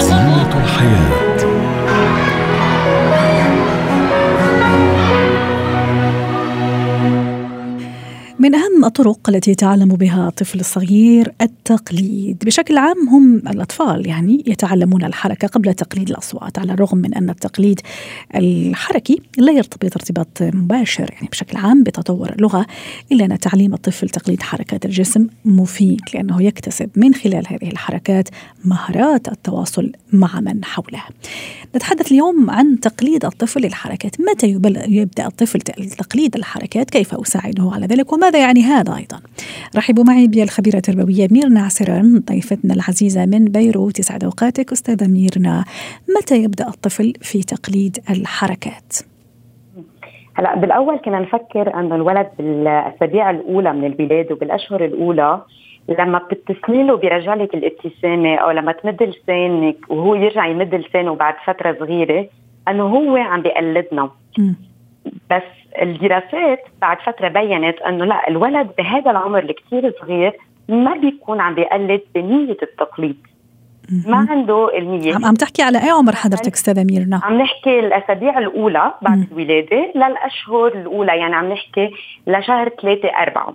زينة 0.00 0.62
الحياة. 0.64 1.23
الطرق 8.98 9.28
التي 9.28 9.50
يتعلم 9.50 9.88
بها 9.88 10.28
الطفل 10.28 10.60
الصغير 10.60 11.32
التقليد. 11.40 12.42
بشكل 12.44 12.78
عام 12.78 13.08
هم 13.08 13.36
الأطفال 13.36 14.06
يعني 14.06 14.44
يتعلمون 14.46 15.04
الحركة 15.04 15.48
قبل 15.48 15.74
تقليد 15.74 16.10
الأصوات 16.10 16.58
على 16.58 16.72
الرغم 16.72 16.98
من 16.98 17.14
أن 17.14 17.30
التقليد 17.30 17.80
الحركي 18.34 19.22
لا 19.38 19.52
يرتبط 19.52 19.96
ارتباط 19.96 20.42
مباشر 20.42 21.10
يعني 21.12 21.28
بشكل 21.32 21.56
عام 21.56 21.82
بتطور 21.82 22.32
اللغة 22.32 22.66
إلا 23.12 23.24
أن 23.24 23.38
تعليم 23.38 23.74
الطفل 23.74 24.08
تقليد 24.08 24.42
حركات 24.42 24.84
الجسم 24.84 25.26
مفيد 25.44 26.00
لأنه 26.14 26.42
يكتسب 26.42 26.90
من 26.96 27.14
خلال 27.14 27.44
هذه 27.48 27.70
الحركات 27.70 28.28
مهارات 28.64 29.28
التواصل 29.28 29.92
مع 30.12 30.40
من 30.40 30.64
حوله. 30.64 31.02
نتحدث 31.76 32.12
اليوم 32.12 32.50
عن 32.50 32.80
تقليد 32.80 33.24
الطفل 33.24 33.60
للحركات. 33.60 34.16
متى 34.20 34.46
يبدأ 34.88 35.26
الطفل 35.26 35.60
تقليد 35.98 36.36
الحركات؟ 36.36 36.90
كيف 36.90 37.14
أساعده 37.14 37.70
على 37.74 37.86
ذلك؟ 37.86 38.12
وماذا 38.12 38.38
يعني 38.38 38.62
هذا؟ 38.62 38.83
أيضا. 38.88 39.20
رحبوا 39.76 40.04
معي 40.04 40.26
بالخبيرة 40.26 40.76
التربوية 40.76 41.28
ميرنا 41.30 41.60
عسران 41.60 42.22
ضيفتنا 42.30 42.74
العزيزة 42.74 43.26
من 43.26 43.44
بيروت. 43.44 43.98
يسعد 43.98 44.24
أوقاتك 44.24 44.72
أستاذة 44.72 45.06
ميرنا. 45.06 45.64
متى 46.18 46.42
يبدأ 46.42 46.68
الطفل 46.68 47.12
في 47.20 47.42
تقليد 47.42 47.98
الحركات؟ 48.10 48.92
هلا 50.34 50.56
بالأول 50.56 50.98
كنا 50.98 51.20
نفكر 51.20 51.80
انه 51.80 51.94
الولد 51.94 52.28
بالأسابيع 52.38 53.30
الأولى 53.30 53.72
من 53.72 53.84
الولاده 53.84 54.34
وبالأشهر 54.34 54.84
الأولى 54.84 55.42
لما 55.98 56.18
بتبتسمي 56.18 56.82
له 56.82 56.96
برجالك 56.96 57.54
الابتسامة 57.54 58.34
أو 58.34 58.50
لما 58.50 58.72
تمد 58.72 59.02
لسانك 59.02 59.76
وهو 59.88 60.14
يرجع 60.14 60.46
يمد 60.46 60.74
لسانه 60.74 61.14
بعد 61.14 61.34
فترة 61.46 61.76
صغيرة 61.80 62.26
أنه 62.68 62.82
هو 62.82 63.16
عم 63.16 63.42
بيقلدنا. 63.42 64.10
بس 65.30 65.42
الدراسات 65.82 66.64
بعد 66.80 67.00
فترة 67.00 67.28
بينت 67.28 67.78
إنه 67.78 68.04
لا 68.04 68.28
الولد 68.28 68.70
بهذا 68.78 69.10
العمر 69.10 69.38
الكثير 69.38 69.92
صغير 70.00 70.32
ما 70.68 70.94
بيكون 70.94 71.40
عم 71.40 71.54
بيقلد 71.54 72.00
بنية 72.14 72.56
التقليد 72.62 73.16
ما 74.06 74.26
عنده 74.30 74.78
النية 74.78 75.14
عم, 75.14 75.34
تحكي 75.34 75.62
على 75.62 75.82
أي 75.82 75.90
عمر 75.90 76.14
حضرتك 76.14 76.52
استاذة 76.52 76.84
ميرنا؟ 76.84 77.20
عم 77.24 77.38
نحكي 77.38 77.78
الأسابيع 77.78 78.38
الأولى 78.38 78.92
بعد 79.02 79.18
مم. 79.18 79.26
الولادة 79.32 79.92
للأشهر 79.94 80.66
الأولى 80.66 81.18
يعني 81.18 81.34
عم 81.34 81.52
نحكي 81.52 81.90
لشهر 82.26 82.68
ثلاثة 82.68 83.08
أربعة 83.08 83.54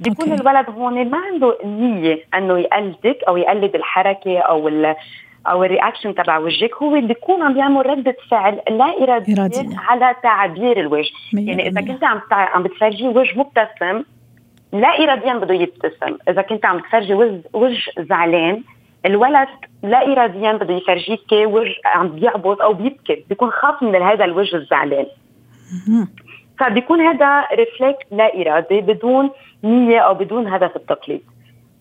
بيكون 0.00 0.30
أوكي. 0.30 0.42
الولد 0.42 0.70
هون 0.70 1.10
ما 1.10 1.18
عنده 1.18 1.58
النية 1.64 2.18
إنه 2.34 2.58
يقلدك 2.58 3.18
أو 3.28 3.36
يقلد 3.36 3.74
الحركة 3.74 4.38
أو 4.38 4.68
أو 5.46 5.64
ال 5.64 5.70
reaction 5.70 6.14
تبع 6.14 6.38
وجهك 6.38 6.74
هو 6.74 6.96
اللي 6.96 7.08
بيكون 7.08 7.42
عم 7.42 7.56
يعمل 7.56 7.86
ردة 7.86 8.16
فعل 8.30 8.60
لا 8.70 9.02
إرادية 9.02 9.34
إرادية. 9.34 9.78
على 9.78 10.14
تعبير 10.22 10.80
الوجه. 10.80 11.10
يعني 11.32 11.68
إذا 11.68 11.80
كنت 11.80 12.04
عم 12.04 12.20
عم 12.30 12.62
بتفرجي 12.62 13.08
وجه 13.08 13.38
مبتسم 13.38 14.04
لا 14.72 14.88
اراديا 14.88 15.34
بده 15.34 15.54
يبتسم. 15.54 16.16
إذا 16.28 16.42
كنت 16.42 16.66
عم 16.66 16.78
تفرجي 16.78 17.14
وجه, 17.52 17.90
زعلان 17.98 18.62
الولد 19.06 19.48
لا 19.82 20.12
اراديا 20.12 20.52
بده 20.52 20.74
يفرجيك 20.74 21.32
وجه 21.32 21.74
عم 21.84 22.08
بيعبط 22.08 22.62
أو 22.62 22.72
بيبكي. 22.72 23.24
بيكون 23.28 23.50
خاف 23.50 23.82
من 23.82 24.02
هذا 24.02 24.24
الوجه 24.24 24.56
الزعلان. 24.56 25.06
فبيكون 26.58 27.00
هذا 27.00 27.44
reflex 27.52 28.06
لا 28.12 28.40
ارادي 28.40 28.80
بدون 28.80 29.30
نية 29.64 29.98
أو 29.98 30.14
بدون 30.14 30.46
هدف 30.46 30.76
التقليد. 30.76 31.22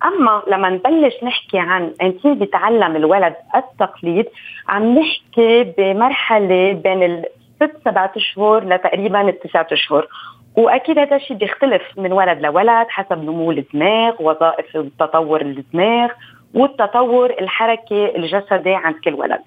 أما 0.06 0.42
لما 0.48 0.70
نبلش 0.70 1.24
نحكي 1.24 1.60
عن 1.60 1.94
أنت 2.02 2.28
بيتعلم 2.28 2.96
الولد 2.96 3.36
التقليد 3.56 4.26
عم 4.70 5.00
نحكي 5.00 5.64
بمرحلة 5.78 6.74
بين 6.74 7.04
الست 7.04 7.78
سبعة 7.86 8.12
أشهر 8.16 8.64
لتقريبا 8.64 9.30
التسعة 9.30 9.68
أشهر. 9.72 10.08
وأكيد 10.56 11.00
هذا 11.00 11.16
الشيء 11.16 11.38
بيختلف 11.38 11.82
من 11.98 12.14
ولد 12.14 12.42
لولد 12.42 12.88
حسب 12.90 13.24
نمو 13.24 13.52
الدماغ 13.52 14.14
وظائف 14.20 14.78
تطور 15.00 15.42
الدماغ 15.42 16.10
والتطور 16.54 17.30
الحركي 17.30 18.16
الجسدي 18.16 18.76
عند 18.76 18.96
كل 18.96 19.14
ولد. 19.14 19.42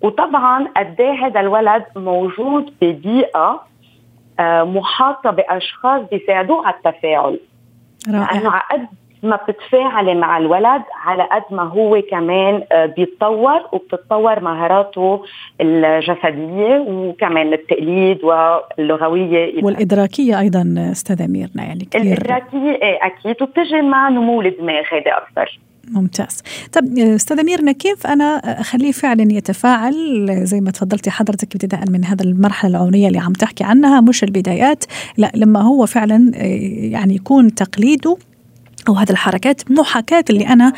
وطبعا 0.00 0.68
قد 0.76 1.00
إيه 1.00 1.26
هذا 1.26 1.40
الولد 1.40 1.84
موجود 1.96 2.74
ببيئة 2.80 3.62
آه، 4.40 4.62
محاطة 4.62 5.30
بأشخاص 5.30 6.02
بيساعدوه 6.10 6.66
على 6.66 6.74
التفاعل. 6.76 7.40
رائع. 8.08 8.32
لأنه 8.32 8.50
على 8.50 8.62
قد 8.70 8.86
ما 9.26 9.36
بتتفاعلي 9.36 10.14
مع 10.14 10.38
الولد 10.38 10.82
على 11.04 11.22
قد 11.22 11.54
ما 11.56 11.62
هو 11.62 12.02
كمان 12.10 12.62
آه، 12.72 12.86
بيتطور 12.86 13.60
وبتتطور 13.72 14.40
مهاراته 14.40 15.22
الجسدية 15.60 16.84
وكمان 16.88 17.52
التقليد 17.52 18.24
واللغوية. 18.24 19.64
والإدراكية 19.64 20.40
أيضا 20.40 20.74
استاذه 20.92 21.26
ميرنا 21.26 21.64
يعني 21.64 21.88
كثير. 21.90 22.02
الإدراكية 22.02 22.82
إيه 22.82 22.98
أكيد 23.02 23.42
وبتجي 23.42 23.82
مع 23.82 24.08
نمو 24.08 24.42
الدماغ 24.42 24.82
هذا 24.92 25.16
أكثر. 25.16 25.58
ممتاز. 25.90 26.42
طب 26.72 26.98
استاذه 26.98 27.42
ميرنا 27.42 27.72
كيف 27.72 28.06
أنا 28.06 28.24
أخليه 28.60 28.92
فعلا 28.92 29.22
يتفاعل؟ 29.32 29.94
زي 30.28 30.60
ما 30.60 30.70
تفضلتي 30.70 31.10
حضرتك 31.10 31.54
ابتداء 31.54 31.80
من 31.90 32.04
هذا 32.04 32.24
المرحلة 32.24 32.70
العمرية 32.70 33.08
اللي 33.08 33.18
عم 33.18 33.32
تحكي 33.32 33.64
عنها 33.64 34.00
مش 34.00 34.24
البدايات 34.24 34.84
لا 35.16 35.32
لما 35.34 35.62
هو 35.62 35.86
فعلا 35.86 36.30
يعني 36.92 37.14
يكون 37.14 37.54
تقليده 37.54 38.16
أو 38.88 38.94
هذه 38.94 39.10
الحركات 39.10 39.70
محاكاة 39.70 40.24
اللي 40.30 40.48
أنا 40.48 40.72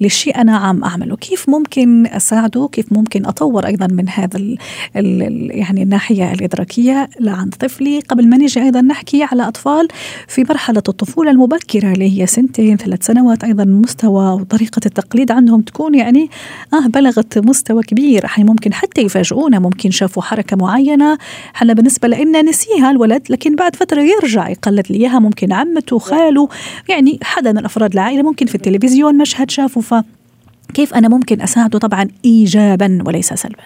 للشيء 0.00 0.40
أنا 0.40 0.56
عم 0.56 0.84
أعمله. 0.84 1.16
كيف 1.16 1.48
ممكن 1.48 2.06
أساعده؟ 2.06 2.68
كيف 2.72 2.92
ممكن 2.92 3.26
أطور 3.26 3.66
أيضا 3.66 3.86
من 3.86 4.08
هذا 4.08 4.36
ال 4.36 4.58
ال 4.96 5.48
يعني 5.50 5.82
الناحية 5.82 6.32
الإدراكية 6.32 7.08
لعند 7.20 7.54
طفلي؟ 7.54 8.00
قبل 8.00 8.28
ما 8.28 8.36
نيجي 8.36 8.62
أيضا 8.62 8.80
نحكي 8.80 9.22
على 9.22 9.48
أطفال 9.48 9.88
في 10.28 10.44
مرحلة 10.50 10.82
الطفولة 10.88 11.30
المبكرة 11.30 11.92
اللي 11.92 12.20
هي 12.20 12.26
سنتين 12.26 12.76
ثلاث 12.76 13.06
سنوات 13.06 13.44
أيضا 13.44 13.64
مستوى 13.64 14.32
وطريقة 14.32 14.80
التقليد 14.86 15.30
عندهم 15.30 15.60
تكون 15.60 15.94
يعني 15.94 16.30
آه 16.74 16.86
بلغت 16.86 17.38
مستوى 17.38 17.82
كبير. 17.82 18.26
حي 18.26 18.44
ممكن 18.44 18.74
حتى 18.74 19.00
يفاجئونا 19.00 19.58
ممكن 19.58 19.90
شافوا 19.90 20.22
حركة 20.22 20.56
معينة. 20.56 21.18
حنا 21.54 21.72
بالنسبة 21.72 22.08
لنا 22.08 22.42
نسيها 22.42 22.90
الولد 22.90 23.22
لكن 23.30 23.56
بعد 23.56 23.76
فترة 23.76 24.00
يرجع 24.00 24.48
يقلد 24.48 24.86
لي 24.90 24.96
إياها. 24.96 25.18
ممكن 25.18 25.52
عمته 25.52 25.98
خاله 25.98 26.48
يعني 26.88 27.18
حدا 27.22 27.51
من 27.52 27.64
افراد 27.64 27.92
العائلة 27.92 28.22
ممكن 28.22 28.46
في 28.46 28.54
التلفزيون 28.54 29.18
مشهد 29.18 29.50
شافه 29.50 29.80
فكيف 29.80 30.94
أنا 30.94 31.08
ممكن 31.08 31.40
أساعده؟ 31.40 31.78
طبعا 31.78 32.08
ايجابا 32.24 32.98
وليس 33.06 33.32
سلبا. 33.32 33.62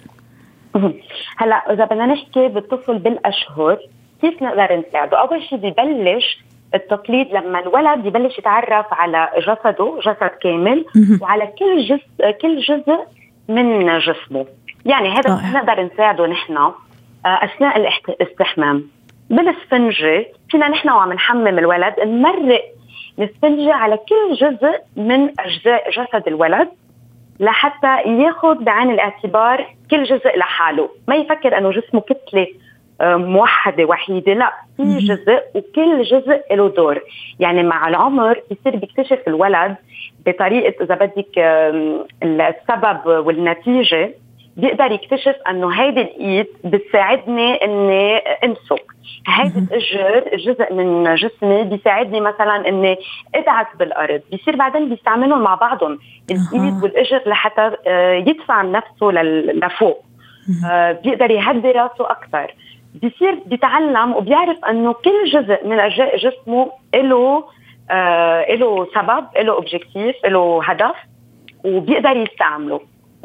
هلأ 1.36 1.72
إذا 1.72 1.84
بدنا 1.84 2.06
نحكي 2.06 2.48
بالطفل 2.48 2.98
بالأشهر 2.98 3.78
كيف 4.20 4.42
نقدر 4.42 4.82
نساعده؟ 4.88 5.20
أول 5.20 5.42
شيء 5.42 5.58
ببلش 5.58 6.38
التقليد 6.74 7.26
لما 7.32 7.60
الولد 7.60 8.06
يبلش 8.06 8.38
يتعرف 8.38 8.86
على 8.90 9.28
جسده 9.38 10.00
جسد 10.06 10.30
كامل 10.42 10.84
وعلى 11.20 11.46
كل 11.46 11.82
جزء 11.82 12.30
كل 12.42 12.60
جزء 12.60 12.98
من 13.48 13.98
جسمه. 13.98 14.46
يعني 14.84 15.08
هذا 15.08 15.50
نقدر 15.54 15.90
نساعده 15.94 16.26
نحن 16.26 16.56
آه، 16.56 16.72
أثناء 17.26 17.76
الاستحمام. 18.08 18.84
بالاسفنجه 19.30 20.26
فينا 20.50 20.68
نحن 20.68 20.88
وعم 20.88 21.12
نحمم 21.12 21.58
الولد 21.58 21.94
نمرق 22.00 22.62
نستنجي 23.18 23.72
على 23.72 23.96
كل 23.96 24.34
جزء 24.34 24.80
من 24.96 25.30
أجزاء 25.40 25.90
جسد 25.90 26.22
الولد 26.26 26.68
لحتى 27.40 28.02
ياخذ 28.02 28.64
بعين 28.64 28.90
الاعتبار 28.90 29.66
كل 29.90 30.04
جزء 30.04 30.38
لحاله. 30.38 30.88
ما 31.08 31.14
يفكر 31.16 31.58
أنه 31.58 31.70
جسمه 31.70 32.00
كتلة 32.00 32.46
آه، 33.00 33.16
موحدة 33.16 33.84
وحيدة 33.84 34.34
لا. 34.34 34.52
في 34.76 34.98
جزء 34.98 35.42
وكل 35.54 36.02
جزء 36.02 36.42
له 36.50 36.68
دور. 36.68 37.00
يعني 37.40 37.62
مع 37.62 37.88
العمر 37.88 38.40
بيصير 38.50 38.76
بيكتشف 38.76 39.18
الولد 39.28 39.76
بطريقة 40.26 40.84
إذا 40.84 40.94
بدك 40.94 41.38
السبب 42.22 43.06
والنتيجة 43.06 44.14
بيقدر 44.56 44.92
يكتشف 44.92 45.36
إنه 45.50 45.68
هيدي 45.68 46.00
الايد 46.00 46.46
بتساعدني 46.64 47.54
إني 47.54 48.16
أمسك. 48.16 48.84
هيدي 49.28 49.58
الاجر 49.58 50.36
جزء 50.36 50.72
من 50.72 51.14
جسمي 51.14 51.62
بيساعدني 51.62 52.20
مثلا 52.20 52.68
إني 52.68 52.98
ادعس 53.34 53.66
بالأرض. 53.78 54.20
بيصير 54.30 54.56
بعدين 54.56 54.88
بيستعملهم 54.88 55.42
مع 55.42 55.54
بعضهم. 55.54 55.98
الايد 56.30 56.82
والإجر 56.82 57.22
لحتى 57.26 57.70
آه، 57.86 58.12
يدفع 58.12 58.62
نفسه 58.62 59.10
لفوق. 59.54 60.04
آه، 60.70 60.92
بيقدر 60.92 61.30
يهدي 61.30 61.70
راسه 61.70 62.10
أكثر. 62.10 62.54
بيصير 62.94 63.34
بيتعلم 63.46 64.14
وبيعرف 64.14 64.64
إنه 64.64 64.92
كل 64.92 65.24
جزء 65.32 65.66
من 65.66 65.80
أجزاء 65.80 66.16
جسمه 66.16 66.70
له 66.94 67.44
آه 67.90 68.54
له 68.54 68.86
سبب 68.94 69.26
له 69.36 69.52
objective 69.52 70.26
له 70.26 70.60
هدف 70.64 70.96
وبيقدر 71.64 72.16
يستعمله. 72.16 72.80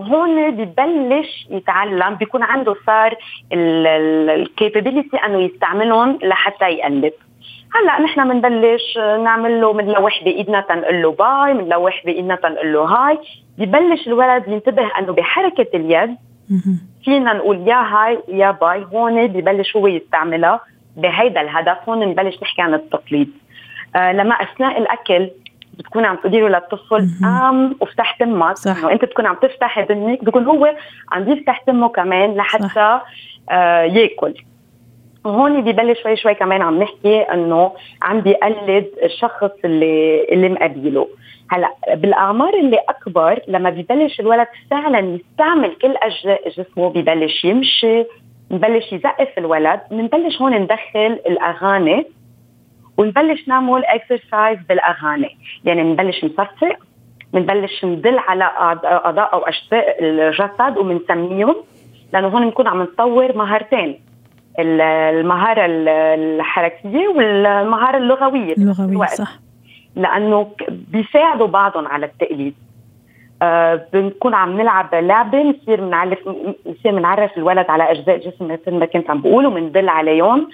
هون 0.08 0.52
ببلش 0.52 1.48
يتعلم 1.50 2.16
بيكون 2.16 2.44
عنده 2.44 2.76
صار 2.86 3.16
ال 3.54 3.69
capability 3.69 5.18
أنه 5.18 5.42
يستعملهم 5.42 6.20
لحتى 6.24 6.66
يقلب. 6.66 7.14
هلأ 7.76 8.02
نحن 8.02 8.30
بنبلش 8.30 8.98
نعمل 8.98 9.62
له 9.62 9.74
بنلوح 9.74 10.24
بإيدنا 10.24 10.62
تنقول 10.62 11.02
له 11.02 11.12
باي 11.12 11.54
بنلوح 11.54 12.02
بإيدنا 12.06 12.36
تنقول 12.36 12.74
له 12.74 12.84
hi. 12.84 13.20
ببلش 13.58 14.08
الولد 14.08 14.48
ينتبه 14.48 14.92
أنه 15.00 15.14
بحركة 15.14 15.68
اليد 15.74 16.16
فينا 17.06 17.34
نقول 17.34 17.68
يا 17.68 17.82
hi 17.82 18.20
يا 18.28 18.52
bye. 18.52 18.86
هون 18.94 19.28
ببلش 19.28 19.76
هو 19.78 19.88
يستعملها 19.88 20.60
بهيدا 20.98 21.42
الهدف. 21.42 21.78
هون 21.90 22.00
نبلش 22.00 22.42
نحكي 22.42 22.62
عن 22.62 22.74
التقليد. 22.74 23.30
آه 23.96 24.12
لما 24.12 24.36
أثناء 24.36 24.78
الأكل 24.78 25.30
بتكون 25.82 26.06
عم 26.06 26.16
تقولي 26.16 26.40
له 26.42 26.48
للطفل 26.50 27.10
قام 27.24 27.76
وافتح 27.80 28.12
تمك. 28.12 28.58
صح. 28.58 28.78
إنه 28.78 28.92
أنت 28.92 29.06
تكون 29.06 29.26
عم 29.26 29.36
تفتح 29.36 29.80
دنيك 29.80 30.24
بيكون 30.24 30.46
هو 30.46 30.76
عم 31.12 31.32
يفتح 31.32 31.58
تمه 31.58 31.90
كمان 31.90 32.36
لحتى 32.36 33.00
آه 33.52 33.82
ياكل. 33.82 34.34
وهون 35.26 35.62
ببلش 35.62 36.02
شوي 36.04 36.16
شوي 36.16 36.34
كمان 36.34 36.62
عم 36.62 36.84
نحكي 36.84 37.22
إنه 37.22 37.72
عم 38.02 38.22
بيقلد 38.22 38.88
الشخص 39.04 39.52
اللي 39.66 40.24
اللي 40.32 40.50
مقابله. 40.50 41.08
هلأ 41.50 41.70
بالأعمار 41.94 42.54
اللي 42.54 42.80
أكبر 42.90 43.40
لما 43.48 43.70
ببلش 43.70 44.20
الولد 44.20 44.48
فعلا 44.72 45.00
يستعمل 45.00 45.76
كل 45.82 45.96
أجزاء 45.98 46.50
جسمه 46.50 46.90
ببلش 46.90 47.46
يمشي 47.46 48.06
نبلش 48.52 48.94
يزقف 48.94 49.30
الولد. 49.38 49.80
بنبلش 49.92 50.42
هون 50.42 50.54
ندخل 50.54 51.20
الأغاني. 51.28 52.06
ونبلش 53.02 53.48
نعمل 53.48 53.86
اكسرسايز 53.86 54.60
بالأغاني. 54.70 55.38
يعني 55.66 55.84
بنبلش 55.84 56.26
نصفق 56.26 56.76
بنبلش 57.34 57.86
ندل 57.86 58.18
على 58.18 58.44
أعضاء 58.44 59.34
أو 59.34 59.40
أجزاء 59.40 60.04
الجسد 60.04 60.78
وبنسميهم 60.78 61.56
لأنه 62.14 62.28
هون 62.28 62.46
بنكون 62.46 62.68
عم 62.68 62.82
نطور 62.82 63.38
مهارتين. 63.38 64.00
المهارة 64.60 65.66
الحركية 65.66 67.08
والمهارة 67.08 67.98
اللغوية. 67.98 68.54
اللغوية 68.54 69.08
صح. 69.08 69.40
لأنه 69.96 70.48
بيساعدوا 70.70 71.48
بعضهم 71.48 71.88
على 71.88 72.06
التقليد. 72.06 72.56
آه 73.42 73.86
بنكون 73.94 74.34
عم 74.34 74.62
نلعب 74.62 74.96
لعبة 74.96 75.42
نصير 75.42 75.82
بنعرف 75.82 76.20
نصير 76.68 76.92
بنعرف 76.92 77.38
الولد 77.38 77.66
على 77.70 77.92
أجزاء 77.92 78.18
جسم 78.18 78.48
مثل 78.48 78.72
ما 78.74 78.86
كنت 78.86 79.10
عم 79.10 79.22
بقول 79.22 79.46
وبندل 79.46 79.90
عليهم. 79.90 80.40
آه 80.40 80.48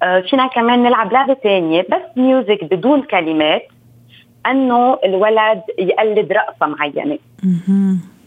فينا 0.00 0.46
كمان 0.46 0.82
نلعب 0.82 1.12
لعبة 1.12 1.34
ثانية 1.34 1.82
بس 1.82 2.16
ميوزك 2.16 2.64
بدون 2.64 3.02
كلمات 3.02 3.68
أنه 4.50 4.98
الولد 5.04 5.62
يقلد 5.78 6.32
رقصة 6.32 6.66
معينة. 6.66 7.18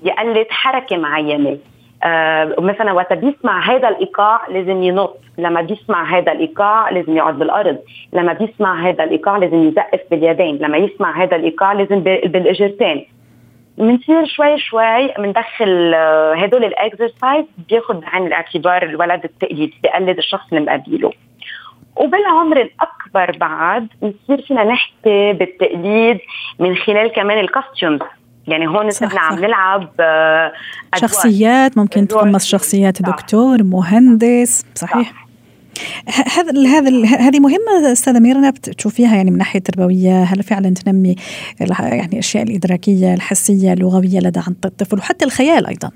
يقلد 0.04 0.48
حركة 0.50 0.98
معينة. 0.98 1.58
آه 2.04 2.56
مثلا 2.60 2.92
وقت 2.92 3.14
بيسمع 3.14 3.76
هذا 3.76 3.90
الإيقاع 3.90 4.48
لازم 4.50 4.84
ينط. 4.84 5.18
لما 5.38 5.62
بيسمع 5.62 6.18
هذا 6.18 6.32
الإيقاع 6.32 6.90
لازم 6.90 7.18
يقعد 7.18 7.40
بالأرض. 7.40 7.78
لما 8.14 8.34
بيسمع 8.34 8.90
هذا 8.90 9.04
الإيقاع 9.04 9.38
لازم 9.38 9.64
يزقف 9.64 10.00
باليدين. 10.12 10.58
لما 10.58 10.78
يسمع 10.78 11.24
هذا 11.24 11.36
الإيقاع 11.36 11.74
لازم 11.74 12.00
بالإجرتين. 12.00 13.06
بنصير 13.78 14.26
شوي 14.26 14.58
شوي 14.60 15.08
بندخل 15.08 15.94
آه، 15.96 16.34
هدول 16.34 16.64
ال 16.64 16.73
exercise 16.73 17.46
بياخذ 17.70 18.02
بعين 18.02 18.28
الاعتبار 18.28 18.84
الولد 18.84 19.24
التقليد 19.24 19.72
بيقلد 19.84 20.18
الشخص 20.18 20.48
اللي 20.52 20.66
مقابله. 20.66 21.12
وبالعمر 22.00 22.62
الأكبر 22.62 23.38
بعد 23.38 23.88
بنصير 24.02 24.46
فينا 24.48 24.64
نحكي 24.64 25.34
بالتقليد 25.34 26.20
من 26.60 26.76
خلال 26.76 27.12
كمان 27.12 27.40
ال 27.40 27.46
costumes 27.46 28.00
يعني 28.48 28.68
هون 28.68 28.90
صرنا 28.92 29.20
عم 29.20 29.40
نلعب 29.40 29.90
آه، 30.00 30.52
شخصيات 30.96 31.78
ممكن 31.78 32.08
تقمص 32.08 32.46
شخصيات 32.46 33.02
دكتور 33.02 33.64
مهندس 33.64 34.66
صحيح. 34.76 35.12
صح. 35.12 35.30
هذا 36.38 36.68
هذا 36.68 37.06
هذه 37.06 37.40
مهمة 37.40 37.92
أستاذة 37.92 38.20
ميرنا 38.20 38.50
بتشوفيها 38.50 39.16
يعني 39.16 39.32
من 39.32 39.38
ناحية 39.38 39.60
تربوية 39.60 40.24
هل 40.24 40.44
فعلا 40.44 40.70
تنمي 40.74 41.16
يعني 41.60 42.10
الأشياء 42.14 42.44
الإدراكية 42.44 43.14
الحسية 43.14 43.74
اللغوية 43.74 44.20
لدى 44.20 44.40
عند 44.48 44.66
الطفل 44.66 44.98
وحتى 44.98 45.26
الخيال 45.26 45.68
أيضا 45.68 45.92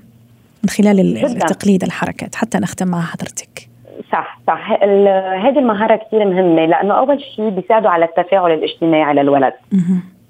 من 0.62 0.70
خلال 0.70 1.26
التقليد 1.26 1.84
الحركات 1.84 2.34
حتى 2.34 2.58
نختم 2.58 2.88
مع 2.88 3.02
حضرتك. 3.02 3.73
صح 4.12 4.38
صح. 4.46 4.72
هذه 5.44 5.58
المهارة 5.58 5.96
كثير 5.96 6.24
مهمة 6.24 6.66
لأنه 6.66 6.94
أول 6.94 7.20
شيء 7.20 7.48
بيساعدوا 7.48 7.90
على 7.90 8.04
التفاعل 8.04 8.52
الاجتماعي 8.52 9.14
للولد 9.14 9.52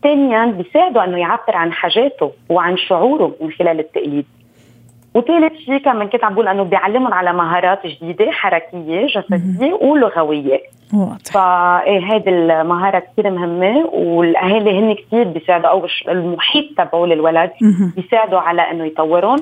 ثانيا 0.02 0.47
بيساعده 0.47 1.04
إنه 1.04 1.18
يعبر 1.18 1.56
عن 1.56 1.73
حاجاته 1.73 2.33
وعن 2.49 2.76
شعوره 2.76 3.33
من 3.40 3.50
خلال 3.52 3.80
التقليد. 3.80 4.26
وثالث 5.14 5.52
شيء 5.59 5.78
كمان 5.78 6.09
كنت 6.09 6.25
عم 6.25 6.35
بقول 6.35 6.49
إنه 6.49 6.62
بيعلمهم 6.62 7.14
على 7.14 7.33
مهارات 7.33 7.87
جديدة 7.87 8.30
حركية 8.30 9.06
جسدية 9.06 9.73
ولغوية. 9.73 10.61
فايه 11.33 12.12
هيدي 12.12 12.31
المهارة 12.31 12.99
كثير 12.99 13.31
مهمة 13.31 13.87
والأهالي 13.87 14.79
هن 14.79 14.95
كثير 14.95 15.25
بيساعدوا 15.25 15.69
أو 15.69 15.87
المحيط 16.09 16.64
تبعه 16.79 17.05
للولد 17.07 17.50
بيساعدوا 17.97 18.38
على 18.38 18.62
إنه 18.71 18.85
يطورهم 18.85 19.38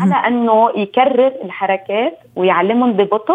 على 0.00 0.14
إنه 0.14 0.70
يكرر 0.76 1.32
الحركات 1.44 2.18
ويعلمهم 2.36 2.92
ببطء 2.92 3.34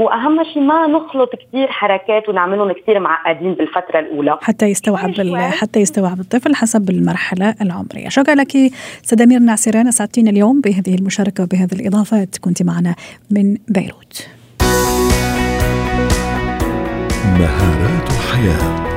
وأهم 0.00 0.44
شيء 0.44 0.62
ما 0.62 0.86
نخلط 0.86 1.30
كثير 1.32 1.68
حركات 1.68 2.28
ونعملهم 2.28 2.72
كثير 2.72 3.00
معقدين 3.00 3.54
بالفترة 3.54 3.98
الأولى. 3.98 4.38
حتى 4.42 4.66
يستوعب 4.66 5.10
حتى 5.40 5.80
يستوعب 5.80 6.20
الطفل 6.20 6.54
حسب 6.54 6.90
المرحلة 6.90 7.54
العمرية. 7.62 8.08
شكرا 8.08 8.34
لك 8.34 8.52
سدامير 9.02 9.38
نعسران 9.38 9.88
أسعدتينا 9.88 10.30
اليوم 10.30 10.60
بهذه 10.60 10.94
المشاركة 10.94 11.44
وبهذه 11.44 11.72
الإضافات. 11.72 12.38
كنت 12.38 12.62
معنا 12.62 12.94
من 13.30 13.56
بيروت. 13.68 14.28
مهارات 17.24 18.12
حياه 18.12 18.93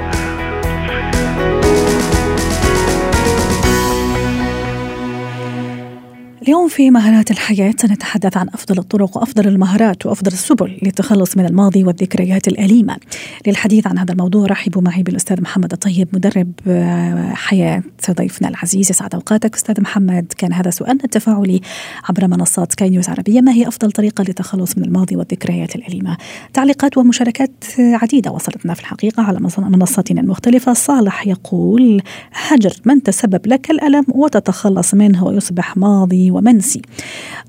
اليوم 6.48 6.68
في 6.68 6.92
مهارات 6.92 7.32
الحياة 7.32 7.74
سنتحدث 7.78 8.38
عن 8.38 8.48
أفضل 8.50 8.80
الطرق 8.80 9.18
وأفضل 9.18 9.48
المهارات 9.48 10.06
وأفضل 10.06 10.32
السبل 10.32 10.78
للتخلص 10.84 11.38
من 11.38 11.46
الماضي 11.46 11.84
والذكريات 11.84 12.48
الأليمة. 12.48 12.98
للحديث 13.48 13.88
عن 13.88 13.98
هذا 13.98 14.12
الموضوع 14.12 14.46
رحبوا 14.46 14.82
معي 14.82 15.04
بالأستاذ 15.04 15.42
محمد 15.42 15.74
الطيب 15.74 16.08
مدرب 16.14 16.52
آه، 16.68 17.34
حياة 17.34 17.84
ضيفنا 18.12 18.48
العزيز. 18.48 18.90
يسعد 18.90 19.16
أوقاتك 19.16 19.56
أستاذ 19.56 19.82
محمد. 19.82 20.34
كان 20.38 20.54
هذا 20.54 20.70
سؤالنا 20.70 21.04
التفاعلي 21.04 21.62
عبر 22.10 22.28
منصات 22.28 22.72
سكاي 22.72 22.90
نيوز 22.90 23.10
عربية. 23.10 23.42
ما 23.42 23.52
هي 23.52 23.68
أفضل 23.68 23.92
طريقة 23.92 24.24
للتخلص 24.24 24.78
من 24.78 24.86
الماضي 24.86 25.16
والذكريات 25.16 25.76
الأليمة؟ 25.76 26.18
تعليقات 26.54 26.98
ومشاركات 26.98 27.64
عديدة 27.80 28.32
وصلتنا 28.32 28.74
في 28.74 28.80
الحقيقة 28.80 29.24
على 29.24 29.40
منصاتنا 29.60 30.22
المختلفة. 30.22 30.74
صالح 30.74 31.28
يقول 31.28 32.02
هجر 32.34 32.74
من 32.86 33.04
تسبب 33.04 33.48
لك 33.48 33.72
الألم 33.72 34.06
وتتخلص 34.10 34.94
منه 34.94 35.26
ويصبح 35.26 35.78
ماضي 35.78 36.37
ومنسي. 36.38 36.82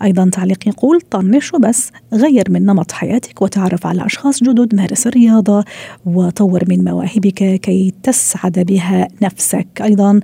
أيضا 0.02 0.30
تعليق 0.32 0.68
يقول 0.68 1.00
طنش 1.00 1.54
وبس 1.54 1.92
غير 2.12 2.44
من 2.50 2.66
نمط 2.66 2.92
حياتك 2.92 3.42
وتعرف 3.42 3.86
على 3.86 4.06
أشخاص 4.06 4.44
جدد 4.44 4.74
مارس 4.74 5.06
الرياضة 5.06 5.64
وطور 6.06 6.64
من 6.68 6.84
مواهبك 6.84 7.60
كي 7.60 7.94
تسعد 8.02 8.58
بها 8.58 9.08
نفسك. 9.22 9.66
أيضا 9.82 10.20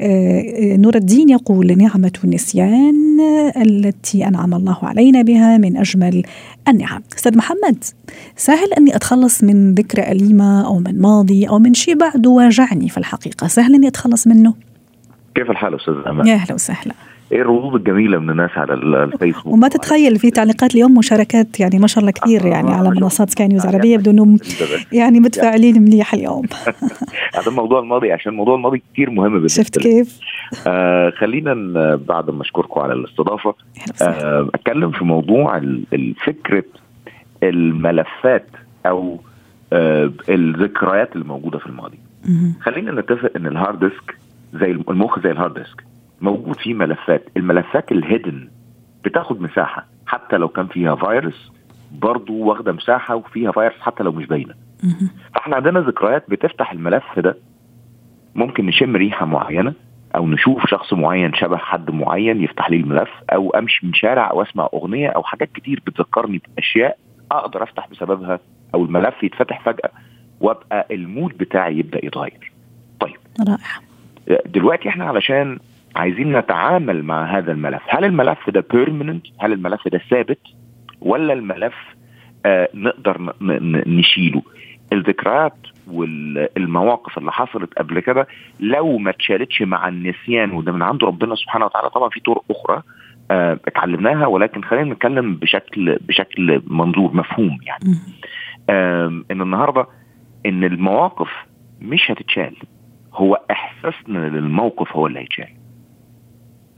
آه، 0.00 0.76
نور 0.76 0.96
الدين 0.96 1.28
يقول 1.28 1.78
نعمة 1.78 2.12
النسيان 2.24 2.94
التي 3.56 4.26
أنعم 4.26 4.54
الله 4.54 4.78
علينا 4.82 5.22
بها 5.22 5.58
من 5.58 5.76
أجمل 5.76 6.22
النعم. 6.68 7.02
أستاذ 7.16 7.36
محمد 7.36 7.84
سهل 8.36 8.72
أني 8.72 8.96
أتخلص 8.96 9.44
من 9.44 9.74
ذكرى 9.74 10.02
أليمة 10.12 10.66
أو 10.66 10.78
من 10.78 11.00
ماضي 11.00 11.48
أو 11.48 11.58
من 11.58 11.74
شيء 11.74 11.96
بعده 11.96 12.30
واجعني 12.30 12.88
في 12.88 12.98
الحقيقة. 12.98 13.46
سهل 13.46 13.74
أني 13.74 13.88
أتخلص 13.88 14.26
منه؟ 14.26 14.54
كيف 15.34 15.50
الحال 15.50 15.74
أستاذ 15.74 15.94
أمان؟ 16.06 16.26
يا 16.26 16.34
أهلا 16.34 16.54
وسهلا. 16.54 16.94
إيه 17.32 17.42
الردود 17.42 17.74
الجميلة 17.74 18.18
من 18.18 18.30
الناس 18.30 18.50
على 18.56 18.74
الفيسبوك؟ 18.74 19.54
وما 19.54 19.68
تتخيل 19.68 20.18
في 20.18 20.30
تعليقات 20.30 20.74
اليوم 20.74 20.98
مشاركات 20.98 21.60
يعني 21.60 21.78
ما 21.78 21.86
شاء 21.86 22.00
الله 22.00 22.10
كثير 22.10 22.44
آه 22.44 22.46
يعني 22.46 22.70
على 22.70 22.90
منصات 22.90 23.30
سكاي 23.30 23.48
نيوز 23.48 23.66
عربيه 23.66 23.96
بدون 23.96 24.38
يعني 24.92 25.20
متفاعلين 25.20 25.82
مليح 25.82 26.14
اليوم. 26.14 26.44
هذا 27.38 27.46
الموضوع 27.46 27.80
الماضي 27.80 28.12
عشان 28.12 28.32
الموضوع 28.32 28.54
الماضي 28.54 28.82
كثير 28.92 29.10
مهم 29.10 29.32
بالنسبة 29.32 29.62
شفت 29.62 29.78
كيف؟ 29.78 30.20
آه 30.66 31.10
خلينا 31.10 31.54
بعد 31.96 32.30
ما 32.30 32.42
أشكركم 32.42 32.80
على 32.80 32.92
الاستضافة 32.92 33.54
آه 34.02 34.48
أتكلم 34.54 34.90
في 34.90 35.04
موضوع 35.04 35.56
الفكرة 35.92 36.64
الملفات 37.42 38.46
أو 38.86 39.20
آه 39.72 40.10
الذكريات 40.28 41.16
الموجودة 41.16 41.58
في 41.58 41.66
الماضي. 41.66 41.98
خلينا 42.60 43.00
نتفق 43.00 43.30
إن 43.36 43.46
ال 43.46 43.53
hard 43.53 43.80
disk 43.80 44.14
زي 44.54 44.70
المخ 44.70 45.18
زي 45.22 45.30
ال 45.30 45.35
hard 45.35 45.54
disk. 45.54 45.87
موجود 46.20 46.56
فيه 46.56 46.74
ملفات. 46.74 47.24
الملفات 47.36 47.92
ال 47.92 48.00
hidden 48.00 48.48
بتاخد 49.04 49.40
مساحة 49.40 49.86
حتى 50.06 50.36
لو 50.36 50.48
كان 50.48 50.66
فيها 50.66 50.94
فيروس 50.94 51.52
برضه 51.92 52.34
واخدة 52.34 52.72
مساحة 52.72 53.14
وفيها 53.14 53.52
فيروس 53.52 53.80
حتى 53.80 54.02
لو 54.02 54.12
مش 54.12 54.26
باينة. 54.26 54.54
فاحنا 55.34 55.56
عندنا 55.56 55.80
ذكريات 55.80 56.30
بتفتح 56.30 56.72
الملف 56.72 57.18
ده. 57.18 57.36
ممكن 58.34 58.66
نشم 58.66 58.96
ريحة 58.96 59.26
معينة 59.26 59.72
أو 60.16 60.26
نشوف 60.26 60.66
شخص 60.66 60.92
معين 60.92 61.34
شبه 61.34 61.56
حد 61.56 61.90
معين 61.90 62.42
يفتح 62.42 62.70
لي 62.70 62.76
الملف 62.76 63.10
أو 63.32 63.50
أمشي 63.50 63.86
من 63.86 63.94
شارع 63.94 64.30
أو 64.30 64.42
أسمع 64.42 64.68
أغنية 64.74 65.08
أو 65.08 65.22
حاجات 65.22 65.52
كتير 65.52 65.82
بتذكرني 65.86 66.42
بأشياء 66.56 66.98
أقدر 67.32 67.62
أفتح 67.62 67.88
بسببها 67.88 68.38
أو 68.74 68.84
الملف 68.84 69.22
يتفتح 69.22 69.64
فجأة 69.64 69.90
وأبقى 70.40 70.86
ال 70.90 71.00
mood 71.00 71.38
بتاعي 71.38 71.78
يبدأ 71.78 72.06
يتغير. 72.06 72.52
طيب. 73.00 73.16
رائع. 73.48 74.40
دلوقتي 74.46 74.88
إحنا 74.88 75.04
علشان 75.04 75.58
عايزين 75.96 76.36
نتعامل 76.38 77.02
مع 77.02 77.38
هذا 77.38 77.52
الملف. 77.52 77.82
هل 77.88 78.04
الملف 78.04 78.50
ده 78.50 78.64
permanent 78.72 79.26
هل 79.40 79.52
الملف 79.52 79.88
ده 79.88 79.98
ثابت؟ 80.10 80.40
ولا 81.00 81.32
الملف 81.32 81.74
آه 82.46 82.68
نقدر 82.74 83.34
نشيله؟ 83.86 84.42
الذكريات 84.92 85.56
والمواقف 85.86 87.18
اللي 87.18 87.32
حصلت 87.32 87.74
قبل 87.78 88.00
كده 88.00 88.26
لو 88.60 88.98
ما 88.98 89.10
اتشالتش 89.10 89.62
مع 89.62 89.88
النسيان 89.88 90.50
وده 90.50 90.72
من 90.72 90.82
عند 90.82 91.04
ربنا 91.04 91.34
سبحانه 91.34 91.64
وتعالى 91.64 91.90
طبعا 91.90 92.08
في 92.08 92.20
طرق 92.20 92.44
أخرى 92.50 92.82
آه، 93.30 93.60
اتعلمناها 93.66 94.26
ولكن 94.26 94.62
خلينا 94.64 94.94
نتكلم 94.94 95.34
بشكل 95.34 95.96
بشكل 96.00 96.62
منظور 96.66 97.14
مفهوم 97.14 97.58
يعني. 97.62 97.98
إن 99.30 99.42
النهارده 99.42 99.86
إن 100.46 100.64
المواقف 100.64 101.28
مش 101.80 102.10
هتتشال 102.10 102.56
هو 103.14 103.40
إحساسنا 103.50 104.18
للموقف 104.28 104.96
هو 104.96 105.06
اللي 105.06 105.20
هيتشال. 105.20 105.48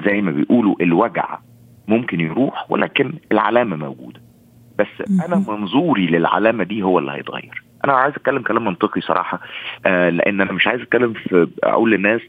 زي 0.06 0.20
ما 0.20 0.30
بيقولوا 0.30 0.74
الوجع 0.80 1.38
ممكن 1.88 2.20
يروح 2.20 2.66
ولكن 2.70 3.12
العلامة 3.32 3.76
موجودة. 3.76 4.20
بس 4.78 4.86
أنا 5.26 5.44
منظوري 5.48 6.06
للعلامة 6.06 6.64
دي 6.64 6.82
هو 6.82 6.98
اللي 6.98 7.12
هيتغير. 7.12 7.62
أنا 7.84 7.92
عايز 7.92 8.14
أتكلم 8.14 8.42
كلام 8.42 8.64
منطقي 8.64 9.00
صراحة 9.00 9.40
آه 9.86 10.10
لأن 10.10 10.40
أنا 10.40 10.52
مش 10.52 10.66
عايز 10.66 10.80
أتكلم 10.80 11.12
في 11.12 11.48
أقول 11.64 11.90
للناس 11.90 12.20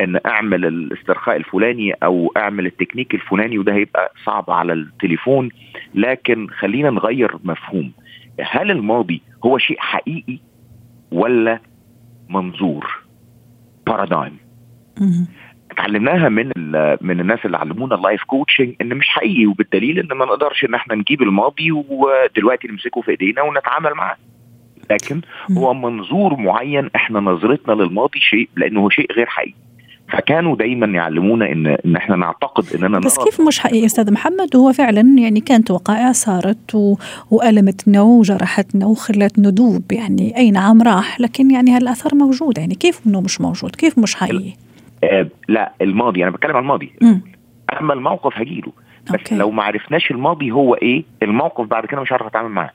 إن 0.00 0.20
أعمل 0.26 0.66
الاسترخاء 0.66 1.36
الفلاني 1.36 1.92
أو 1.92 2.32
أعمل 2.36 2.66
التكنيك 2.66 3.14
الفلاني 3.14 3.58
وده 3.58 3.74
هيبقى 3.74 4.12
صعب 4.24 4.50
على 4.50 4.72
التليفون. 4.72 5.48
لكن 5.94 6.46
خلينا 6.58 6.90
نغير 6.90 7.36
مفهوم. 7.44 7.92
هل 8.40 8.70
الماضي 8.70 9.22
هو 9.44 9.58
شيء 9.58 9.76
حقيقي 9.80 10.38
ولا 11.12 11.60
منظور؟ 12.28 12.98
paradigm 13.86 14.36
اتعلمناها 15.70 16.28
من 16.28 16.52
من 17.00 17.20
الناس 17.20 17.38
اللي 17.44 17.56
علمونا 17.56 17.94
ال 17.94 18.00
life 18.00 18.22
coaching 18.22 18.74
إن 18.80 18.94
مش 18.94 19.08
حقيقي 19.08 19.46
وبالدليل 19.46 19.98
إن 19.98 20.18
ما 20.18 20.24
نقدرش 20.24 20.64
إن 20.64 20.74
إحنا 20.74 20.94
نجيب 20.94 21.22
الماضي 21.22 21.72
ودلوقتي 21.72 22.68
نمسكه 22.68 23.00
في 23.00 23.10
إيدينا 23.10 23.42
ونتعامل 23.42 23.94
معاه. 23.94 24.16
لكن 24.90 25.20
هو 25.58 25.74
منظور 25.74 26.36
معين 26.36 26.90
إحنا 26.96 27.20
نظرتنا 27.20 27.72
للماضي 27.74 28.20
شيء 28.20 28.48
لأنه 28.56 28.80
هو 28.80 28.90
شيء 28.90 29.12
غير 29.12 29.26
حقيقي. 29.26 29.54
فكانوا 30.12 30.56
دايما 30.56 30.86
يعلمونا 30.86 31.52
إن 31.52 31.66
إن 31.66 31.96
إحنا 31.96 32.16
نعتقد 32.16 32.64
إننا 32.74 32.98
بس 32.98 33.18
كيف 33.18 33.40
مش 33.40 33.58
حقيقي 33.58 33.86
أستاذ 33.86 34.12
محمد؟ 34.12 34.56
وهو 34.56 34.72
فعلا 34.72 35.00
يعني 35.18 35.40
كانت 35.40 35.70
وقائع 35.70 36.12
صارت 36.12 36.74
و... 36.74 36.96
وألمتنا 37.30 38.02
وجرحتنا 38.02 38.86
وخلت 38.86 39.38
ندوب 39.38 39.92
يعني 39.92 40.36
أي 40.36 40.50
نعم 40.50 40.82
راح 40.82 41.20
لكن 41.20 41.50
يعني 41.50 41.70
هالاثر 41.70 42.14
موجود 42.14 42.58
يعني 42.58 42.74
كيف 42.74 43.00
إنه 43.06 43.20
مش 43.20 43.40
موجود؟ 43.40 43.76
كيف 43.76 43.98
مش 43.98 44.14
حقيقي؟ 44.14 44.52
آه 45.04 45.26
لا 45.48 45.72
الماضي 45.82 46.22
أنا 46.22 46.30
بتكلم 46.30 46.56
عن 46.56 46.62
الماضي. 46.62 46.92
م. 47.02 47.14
أما 47.80 47.94
الموقف 47.94 48.38
هجيله. 48.38 48.72
بس 49.04 49.10
أوكي. 49.10 49.36
لو 49.36 49.50
ما 49.50 49.62
عرفناش 49.62 50.10
الماضي 50.10 50.50
هو 50.50 50.74
إيه 50.74 51.04
الموقف 51.22 51.66
بعد 51.66 51.86
كده 51.86 52.00
مش 52.00 52.12
عارف 52.12 52.26
أتعامل 52.26 52.48
معاه. 52.48 52.70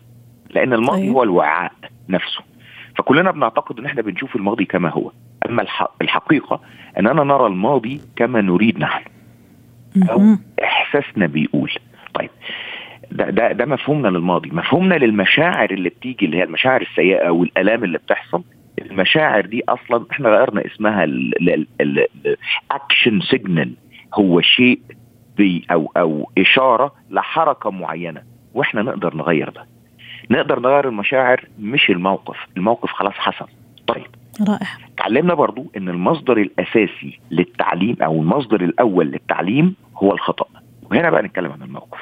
لأن 0.49 0.73
الماضي 0.73 1.01
طيب. 1.01 1.12
هو 1.12 1.23
الوعاء 1.23 1.71
نفسه. 2.09 2.41
فكلنا 2.97 3.31
بنعتقد 3.31 3.79
إن 3.79 3.86
إحنا 3.86 4.01
بنشوف 4.01 4.36
الماضي 4.36 4.65
كما 4.65 4.89
هو. 4.89 5.12
أما 5.49 5.65
الحقيقة 6.01 6.62
أننا 6.99 7.23
نرى 7.23 7.47
الماضي 7.47 8.01
كما 8.15 8.41
نريد 8.41 8.79
نحن. 8.79 9.03
أو 10.09 10.38
إحساسنا 10.63 11.25
بيقول. 11.25 11.71
طيب. 12.13 12.29
ده 13.12 13.29
ده 13.29 13.51
ده 13.51 13.65
مفهومنا 13.65 14.07
للماضي. 14.07 14.49
مفهومنا 14.51 14.95
للمشاعر 14.95 15.71
اللي 15.71 15.89
بتيجي 15.89 16.25
اللي 16.25 16.38
هي 16.38 16.43
المشاعر 16.43 16.81
السيئة 16.81 17.29
والألام 17.29 17.83
اللي 17.83 17.97
بتحصل. 17.97 18.43
المشاعر 18.91 19.46
دي 19.46 19.63
أصلا 19.69 20.06
إحنا 20.12 20.30
غيرنا 20.30 20.65
اسمها 20.65 21.04
ال 21.84 22.03
action 22.03 23.21
signal 23.21 23.73
هو 24.13 24.41
شيء 24.41 24.80
بي 25.38 25.65
أو 25.72 25.91
أو 25.98 26.30
إشارة 26.38 26.93
لحركة 27.10 27.72
معينة 27.72 28.22
وإحنا 28.54 28.82
نقدر 28.82 29.15
نغير 29.15 29.50
ده. 29.50 29.65
نقدر 30.30 30.60
نغير 30.60 30.88
المشاعر 30.88 31.46
مش 31.60 31.89
الموقف 31.89 32.38
الموقف 32.58 32.89
خلاص 32.91 33.13
حصل. 33.13 33.48
طيب. 33.88 34.06
رائع. 34.48 34.67
تعلمنا 34.98 35.34
برضو 35.34 35.72
إن 35.78 35.89
المصدر 35.89 36.38
الأساسي 36.38 37.19
للتعليم 37.32 37.96
أو 38.02 38.22
المصدر 38.22 38.62
الأول 38.62 39.06
للتعليم 39.06 39.76
هو 39.96 40.13
الخطأ. 40.13 40.46
وهنا 40.91 41.10
بقى 41.10 41.24
نتكلم 41.24 41.52
عن 41.52 41.62
الموقف. 41.62 42.00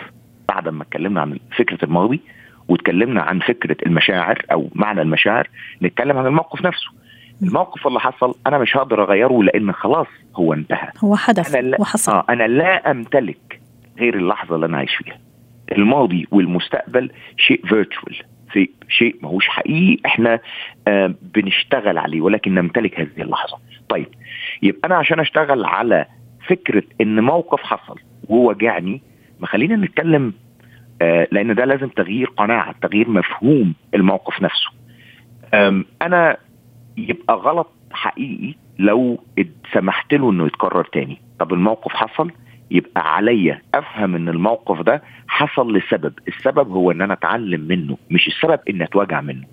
بعد 0.50 0.70
ما 0.70 0.84
اتكلمنا 0.84 1.22
عن 1.22 1.40
فكرة 1.58 1.86
الماضي 1.86 2.22
واتكلمنا 2.68 3.22
عن 3.22 3.40
فكرة 3.40 3.78
المشاعر 3.86 4.46
أو 4.52 4.70
معنى 4.76 5.02
المشاعر 5.02 5.48
نتكلم 5.82 6.18
عن 6.18 6.26
الموقف 6.26 6.62
نفسه. 6.66 6.90
الموقف 7.44 7.88
اللي 7.88 8.00
حصل 8.00 8.36
أنا 8.48 8.58
مش 8.58 8.78
هقدر 8.78 9.04
أغيره 9.04 9.44
لأن 9.44 9.72
خلاص 9.72 10.08
هو 10.36 10.54
انتهى. 10.54 10.90
هو 11.04 11.16
حدث 11.16 11.56
أنا 11.56 11.68
لا 11.68 11.82
وحصل 11.82 12.12
آه 12.12 12.26
أنا 12.30 12.48
لا 12.48 12.92
أمتلك 12.92 13.62
غير 14.00 14.16
اللحظة 14.16 14.56
اللي 14.56 14.66
أنا 14.66 14.78
عايش 14.78 14.96
فيها. 14.96 15.18
الماضي 15.72 16.28
والمستقبل 16.32 17.12
شيء 17.38 17.66
فيرتشوال 17.66 18.16
في 18.52 18.70
شيء 18.90 19.16
ماهوش 19.22 19.48
حقيقي 19.48 19.98
إحنا 20.06 20.40
آه 20.88 21.14
بنشتغل 21.22 21.98
عليه 21.98 22.22
ولكن 22.22 22.54
نمتلك 22.54 23.00
هذه 23.00 23.22
اللحظة. 23.22 23.58
طيب 23.90 24.08
يبقى 24.64 24.88
أنا 24.88 24.96
عشان 24.96 25.20
أشتغل 25.20 25.66
على 25.66 26.06
فكرة 26.48 26.84
إن 27.02 27.24
موقف 27.24 27.62
حصل 27.64 28.00
ووجعني 28.30 29.02
ما 29.40 29.48
خلينا 29.48 29.76
نتكلم 29.76 30.34
لأن 31.32 31.56
ده 31.56 31.66
لازم 31.66 31.88
تغيير 31.88 32.28
قناعة 32.38 32.76
تغيير 32.82 33.10
مفهوم 33.10 33.74
الموقف 33.96 34.42
نفسه. 34.42 34.70
أنا 36.02 36.38
يبقى 36.98 37.36
غلط 37.36 37.68
حقيقي 37.92 38.54
لو 38.80 39.20
سمحت 39.74 40.14
له 40.14 40.32
إنه 40.32 40.46
يتكرر 40.46 40.84
تاني. 40.94 41.22
طب 41.40 41.54
الموقف 41.54 41.92
حصل؟ 41.92 42.32
يبقى 42.72 43.16
عليا 43.16 43.62
أفهم 43.76 44.16
إن 44.16 44.30
الموقف 44.30 44.82
ده 44.82 45.04
حصل 45.28 45.78
لسبب. 45.78 46.14
السبب 46.28 46.72
هو 46.72 46.92
إن 46.92 47.02
أنا 47.02 47.14
أتعلم 47.14 47.62
منه 47.62 47.98
مش 48.12 48.28
السبب 48.28 48.60
ان 48.70 48.82
أتوجع 48.82 49.22
منه. 49.22 49.44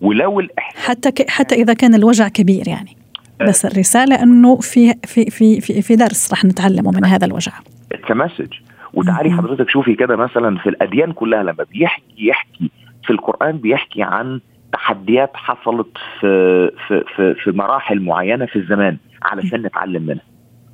ولو 0.00 0.48
حتى 0.58 1.10
ك... 1.10 1.30
حتى 1.30 1.54
إذا 1.54 1.74
كان 1.74 1.94
الوجع 1.94 2.28
كبير 2.28 2.68
يعني. 2.68 2.96
آه. 3.40 3.44
بس 3.44 3.64
الرسالة 3.66 4.22
إنه 4.22 4.56
في 4.56 4.94
في 5.04 5.24
في 5.30 5.60
في, 5.60 5.82
في 5.82 5.96
درس 5.96 6.32
رح 6.32 6.44
نتعلمه 6.44 6.90
من 6.90 7.04
هذا 7.04 7.26
الوجع. 7.26 7.52
it's 7.92 8.10
message 8.10 8.52
وتعالي 8.94 9.30
حضرتك 9.30 9.70
شوفي 9.70 9.94
كده 9.94 10.16
مثلا 10.16 10.58
في 10.58 10.68
الأديان 10.68 11.12
كلها 11.12 11.42
لما 11.42 11.64
بيحكي 11.72 12.26
يحكي 12.26 12.70
في 13.04 13.10
القرآن 13.12 13.56
بيحكي 13.58 14.02
عن 14.02 14.40
تحديات 14.72 15.30
حصلت 15.34 15.98
في 16.20 16.70
في 16.88 17.04
في, 17.16 17.34
في 17.34 17.50
مراحل 17.50 18.00
معينة 18.00 18.46
في 18.46 18.56
الزمان 18.56 18.96
علشان 19.22 19.62
نتعلم 19.62 20.02
منها. 20.02 20.22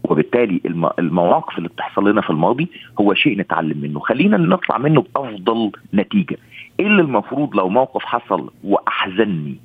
وبالتالي 0.04 0.61
المواقف 0.98 1.59
اللي 1.59 1.68
بتحصل 1.68 2.11
لنا 2.11 2.20
في 2.20 2.31
الماضي 2.31 2.68
هو 3.00 3.14
شيء 3.14 3.38
نتعلم 3.38 3.78
منه. 3.81 4.00
خلينا 4.00 4.37
نطلع 4.37 4.78
منه 4.78 5.04
بأفضل 5.14 5.72
نتيجة. 5.94 6.37
إيه 6.81 6.87
اللي 6.87 7.02
المفروض 7.02 7.57
لو 7.57 7.68
موقف 7.68 8.04
حصل 8.04 8.50
وأحزنني؟ 8.64 9.61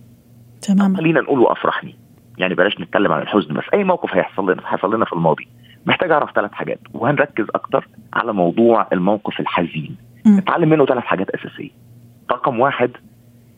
تمام 0.61 0.95
خلينا 0.95 1.21
نقول 1.21 1.39
وافرحني 1.39 1.95
يعني 2.37 2.55
بلاش 2.55 2.79
نتكلم 2.79 3.11
عن 3.11 3.21
الحزن 3.21 3.53
بس 3.53 3.63
أي 3.73 3.83
موقف 3.83 4.15
هيحصل 4.15 4.51
لنا 4.51 4.67
حصل 4.67 4.95
لنا 4.95 5.05
في 5.05 5.13
الماضي. 5.13 5.47
محتاج 5.85 6.11
أعرف 6.11 6.31
ثلاث 6.35 6.51
حاجات 6.51 6.79
وهنركز 6.93 7.45
أكتر 7.55 7.87
على 8.13 8.33
موضوع 8.33 8.87
الموقف 8.93 9.39
الحزين. 9.39 9.95
نتعلم 10.27 10.69
منه 10.69 10.85
ثلاث 10.85 11.03
حاجات 11.03 11.29
أساسية. 11.29 11.69
رقم 12.31 12.59
واحد 12.59 12.91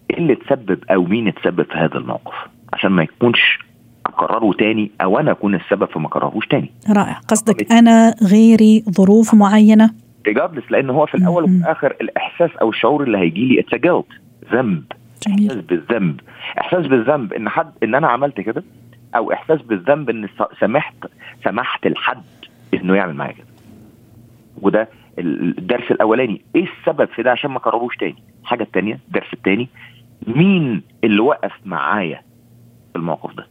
إيه 0.10 0.18
اللي 0.18 0.36
تسبب 0.36 0.80
أو 0.92 1.04
مين 1.04 1.34
تسبب 1.34 1.64
في 1.64 1.74
هذا 1.74 1.98
الموقف؟ 1.98 2.34
عشان 2.74 2.92
ما 2.92 3.04
يكونش 3.04 3.60
اكرره 4.06 4.54
تاني 4.54 4.92
أو 5.02 5.20
أنا 5.20 5.32
أكون 5.32 5.56
السبب 5.56 5.86
في 5.86 6.00
ما 6.00 6.08
اكررهوش 6.08 6.48
تاني. 6.48 6.72
رائع. 6.90 7.20
قصدك 7.28 7.72
أنا 7.72 8.16
غيري 8.32 8.84
ظروف 8.90 9.34
معينة؟ 9.34 9.90
regardless 10.28 10.71
لأن 10.72 10.90
هو 10.90 11.06
في 11.06 11.16
الأول 11.16 11.44
وفي 11.44 11.54
الآخر 11.54 11.96
الإحساس 12.02 12.50
أو 12.62 12.70
الشعور 12.70 13.04
اللي 13.04 13.18
هيجي 13.18 13.46
لي 13.46 13.60
it's 13.60 13.86
ذنب. 14.54 14.84
جميل. 15.28 15.50
إحساس 15.50 15.64
بالذنب. 15.66 16.20
إحساس 16.60 16.88
بالذنب 16.88 17.34
إن 17.34 17.50
حد 17.50 17.72
إن 17.84 17.96
أنا 17.96 18.08
عملت 18.08 18.42
كده 18.42 18.64
أو 19.15 19.32
إحساس 19.34 19.62
بالذنب 19.62 20.10
ان 20.10 20.28
سمحت 20.60 20.95
سمحت 21.43 21.88
لحد 21.88 22.21
إنه 22.73 22.95
يعمل 22.95 23.13
معايا 23.13 23.34
كده. 23.34 23.47
وده 24.62 24.88
الدرس 25.19 25.91
الأولاني. 25.91 26.41
إيه 26.56 26.67
السبب 26.80 27.06
في 27.06 27.23
ده 27.23 27.32
عشان 27.32 27.51
ما 27.51 27.58
اكرروش 27.58 27.95
تاني؟ 27.97 28.23
الحاجة 28.41 28.63
الثانية 28.63 28.99
الدرس 29.08 29.34
الثاني 29.34 29.69
مين 30.28 30.82
اللي 31.04 31.19
وقف 31.19 31.51
معايا 31.65 32.21
في 32.91 32.95
الموقف 32.95 33.34
ده؟ 33.36 33.47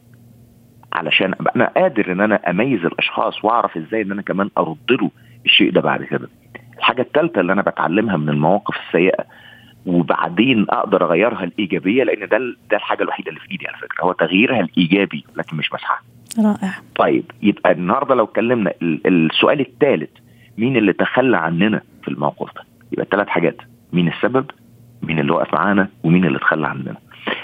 علشان 0.93 1.33
أنا 1.55 1.65
قادر 1.65 2.11
إن 2.11 2.21
أنا 2.21 2.49
أميز 2.49 2.85
الأشخاص 2.85 3.45
وأعرف 3.45 3.77
إزاي 3.77 4.01
إن 4.01 4.11
أنا 4.11 4.21
كمان 4.21 4.49
أرد 4.57 4.91
له 4.91 5.11
الشيء 5.45 5.71
ده 5.71 5.81
بعد 5.81 6.03
كده. 6.03 6.29
الحاجة 6.77 7.01
الثالثه 7.01 7.41
اللي 7.41 7.53
أنا 7.53 7.61
بتعلمها 7.61 8.17
من 8.17 8.29
المواقف 8.29 8.75
السيئة 8.87 9.25
وبعدين 9.85 10.65
أقدر 10.69 11.05
اغيرها 11.05 11.43
الايجابيه 11.43 12.03
لأن 12.03 12.27
ده 12.27 12.37
ده 12.71 12.77
الحاجة 12.77 13.03
الوحيده 13.03 13.29
اللي 13.29 13.39
في 13.39 13.51
ايدي 13.51 13.67
على 13.67 13.77
فكره 13.77 14.03
هو 14.03 14.11
تغييرها 14.11 14.59
الايجابي 14.59 15.25
لكن 15.35 15.57
مش 15.57 15.73
مسحها 15.73 16.01
رائع. 16.39 16.73
طيب 16.95 17.23
يبقى 17.41 17.71
النهارده 17.71 18.15
لو 18.15 18.23
اتكلمنا 18.23 18.73
السؤال 19.05 19.59
الثالث 19.59 20.09
مين 20.57 20.77
اللي 20.77 20.93
تخلى 20.93 21.37
عننا 21.37 21.81
في 22.03 22.07
الموقف 22.07 22.55
ده؟ 22.55 22.61
يبقى 22.91 23.05
ثلاث 23.11 23.27
حاجات 23.27 23.57
مين 23.93 24.07
السبب 24.07 24.45
مين 25.01 25.19
اللي 25.19 25.31
وقف 25.31 25.53
معانا 25.53 25.89
ومين 26.03 26.25
اللي 26.25 26.39
تخلى 26.39 26.67
عننا؟ 26.67 26.95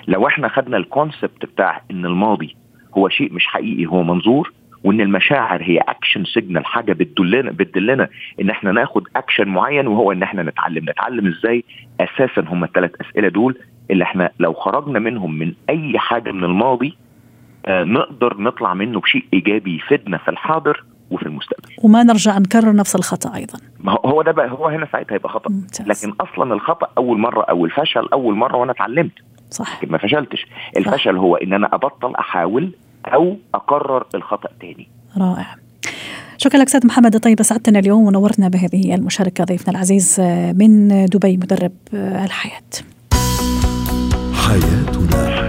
لو 0.08 0.28
إحنا 0.28 0.48
خدنا 0.48 0.78
الكونسبت 0.78 1.46
بتاع 1.46 1.82
إن 1.92 2.06
الماضي 2.06 2.56
هو 2.98 3.10
شيء 3.10 3.34
مش 3.34 3.46
حقيقي 3.48 3.86
هو 3.86 4.04
منظور 4.04 4.54
وإن 4.84 5.02
المشاعر 5.02 5.64
هي 5.64 5.78
action 5.78 6.26
signal 6.26 6.66
حاجة 6.66 6.94
بتدلنا 6.94 7.52
بتدلنا 7.52 8.08
إن 8.42 8.50
إحنا 8.50 8.72
ناخد 8.72 9.08
اكشن 9.16 9.48
معين 9.48 9.88
وهو 9.88 10.12
إن 10.12 10.24
إحنا 10.24 10.44
نتعلم. 10.44 10.90
نتعلم 10.90 11.28
إزاي 11.28 11.64
أساسا 12.00 12.42
هم 12.48 12.64
الثلاث 12.64 12.92
أسئلة 13.02 13.28
دول 13.28 13.58
اللي 13.92 14.04
إحنا 14.04 14.30
لو 14.40 14.54
خرجنا 14.54 15.00
منهم 15.00 15.40
من 15.40 15.54
أي 15.70 16.00
حاجة 16.00 16.32
من 16.32 16.44
الماضي 16.44 16.98
آه 17.66 17.84
نقدر 17.84 18.38
نطلع 18.38 18.74
منه 18.74 19.00
بشيء 19.00 19.26
إيجابي 19.34 19.76
يفيدنا 19.76 20.18
في 20.18 20.32
الحاضر 20.32 20.84
وفي 21.12 21.24
المستقبل. 21.26 21.70
وما 21.84 22.04
نرجع 22.04 22.38
نكرر 22.38 22.76
نفس 22.76 22.96
الخطأ 22.96 23.36
أيضا. 23.36 23.60
ما 23.80 23.98
هو 24.06 24.22
ده 24.22 24.32
بقى 24.32 24.52
هو 24.52 24.68
هنا 24.68 24.88
ساعتها 24.92 25.16
هيبقى 25.16 25.30
خطأ. 25.30 25.52
ممتاز. 25.52 26.06
لكن 26.06 26.16
أصلا 26.22 26.54
الخطأ 26.54 26.88
أول 26.98 27.18
مرة 27.20 27.42
أو 27.42 27.66
الفشل 27.66 28.08
أول 28.14 28.36
مرة 28.36 28.56
وأنا 28.58 28.72
اتعلمت. 28.72 29.12
صح. 29.50 29.84
ما 29.84 29.98
فشلتش. 29.98 30.46
الفشل 30.78 31.18
هو 31.18 31.36
إن 31.36 31.54
أنا 31.54 31.70
أبطل 31.76 32.16
أحاول 32.16 32.72
أو 33.06 33.38
اكرر 33.54 34.06
الخطأ 34.16 34.50
تاني. 34.62 34.88
رائع. 35.18 35.56
شكرا 36.38 36.60
لك 36.60 36.70
سيد 36.70 36.86
محمد. 36.86 37.18
طيب 37.18 37.42
سعدتنا 37.42 37.80
اليوم 37.80 38.06
ونورتنا 38.06 38.48
بهذه 38.48 38.96
المشاركة 38.96 39.44
ضيفنا 39.44 39.72
العزيز 39.74 40.20
من 40.56 41.06
دبي 41.06 41.38
مدرب 41.38 41.72
الحياة. 41.94 42.62
حياتنا. 44.34 45.42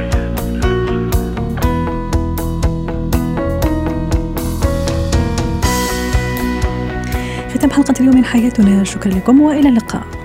ختام 7.55 7.71
حلقة 7.71 7.95
اليوم 8.01 8.17
من 8.17 8.25
حياتنا. 8.25 8.85
شكرا 8.85 9.13
لكم 9.13 9.41
وإلى 9.41 9.69
اللقاء. 9.69 10.22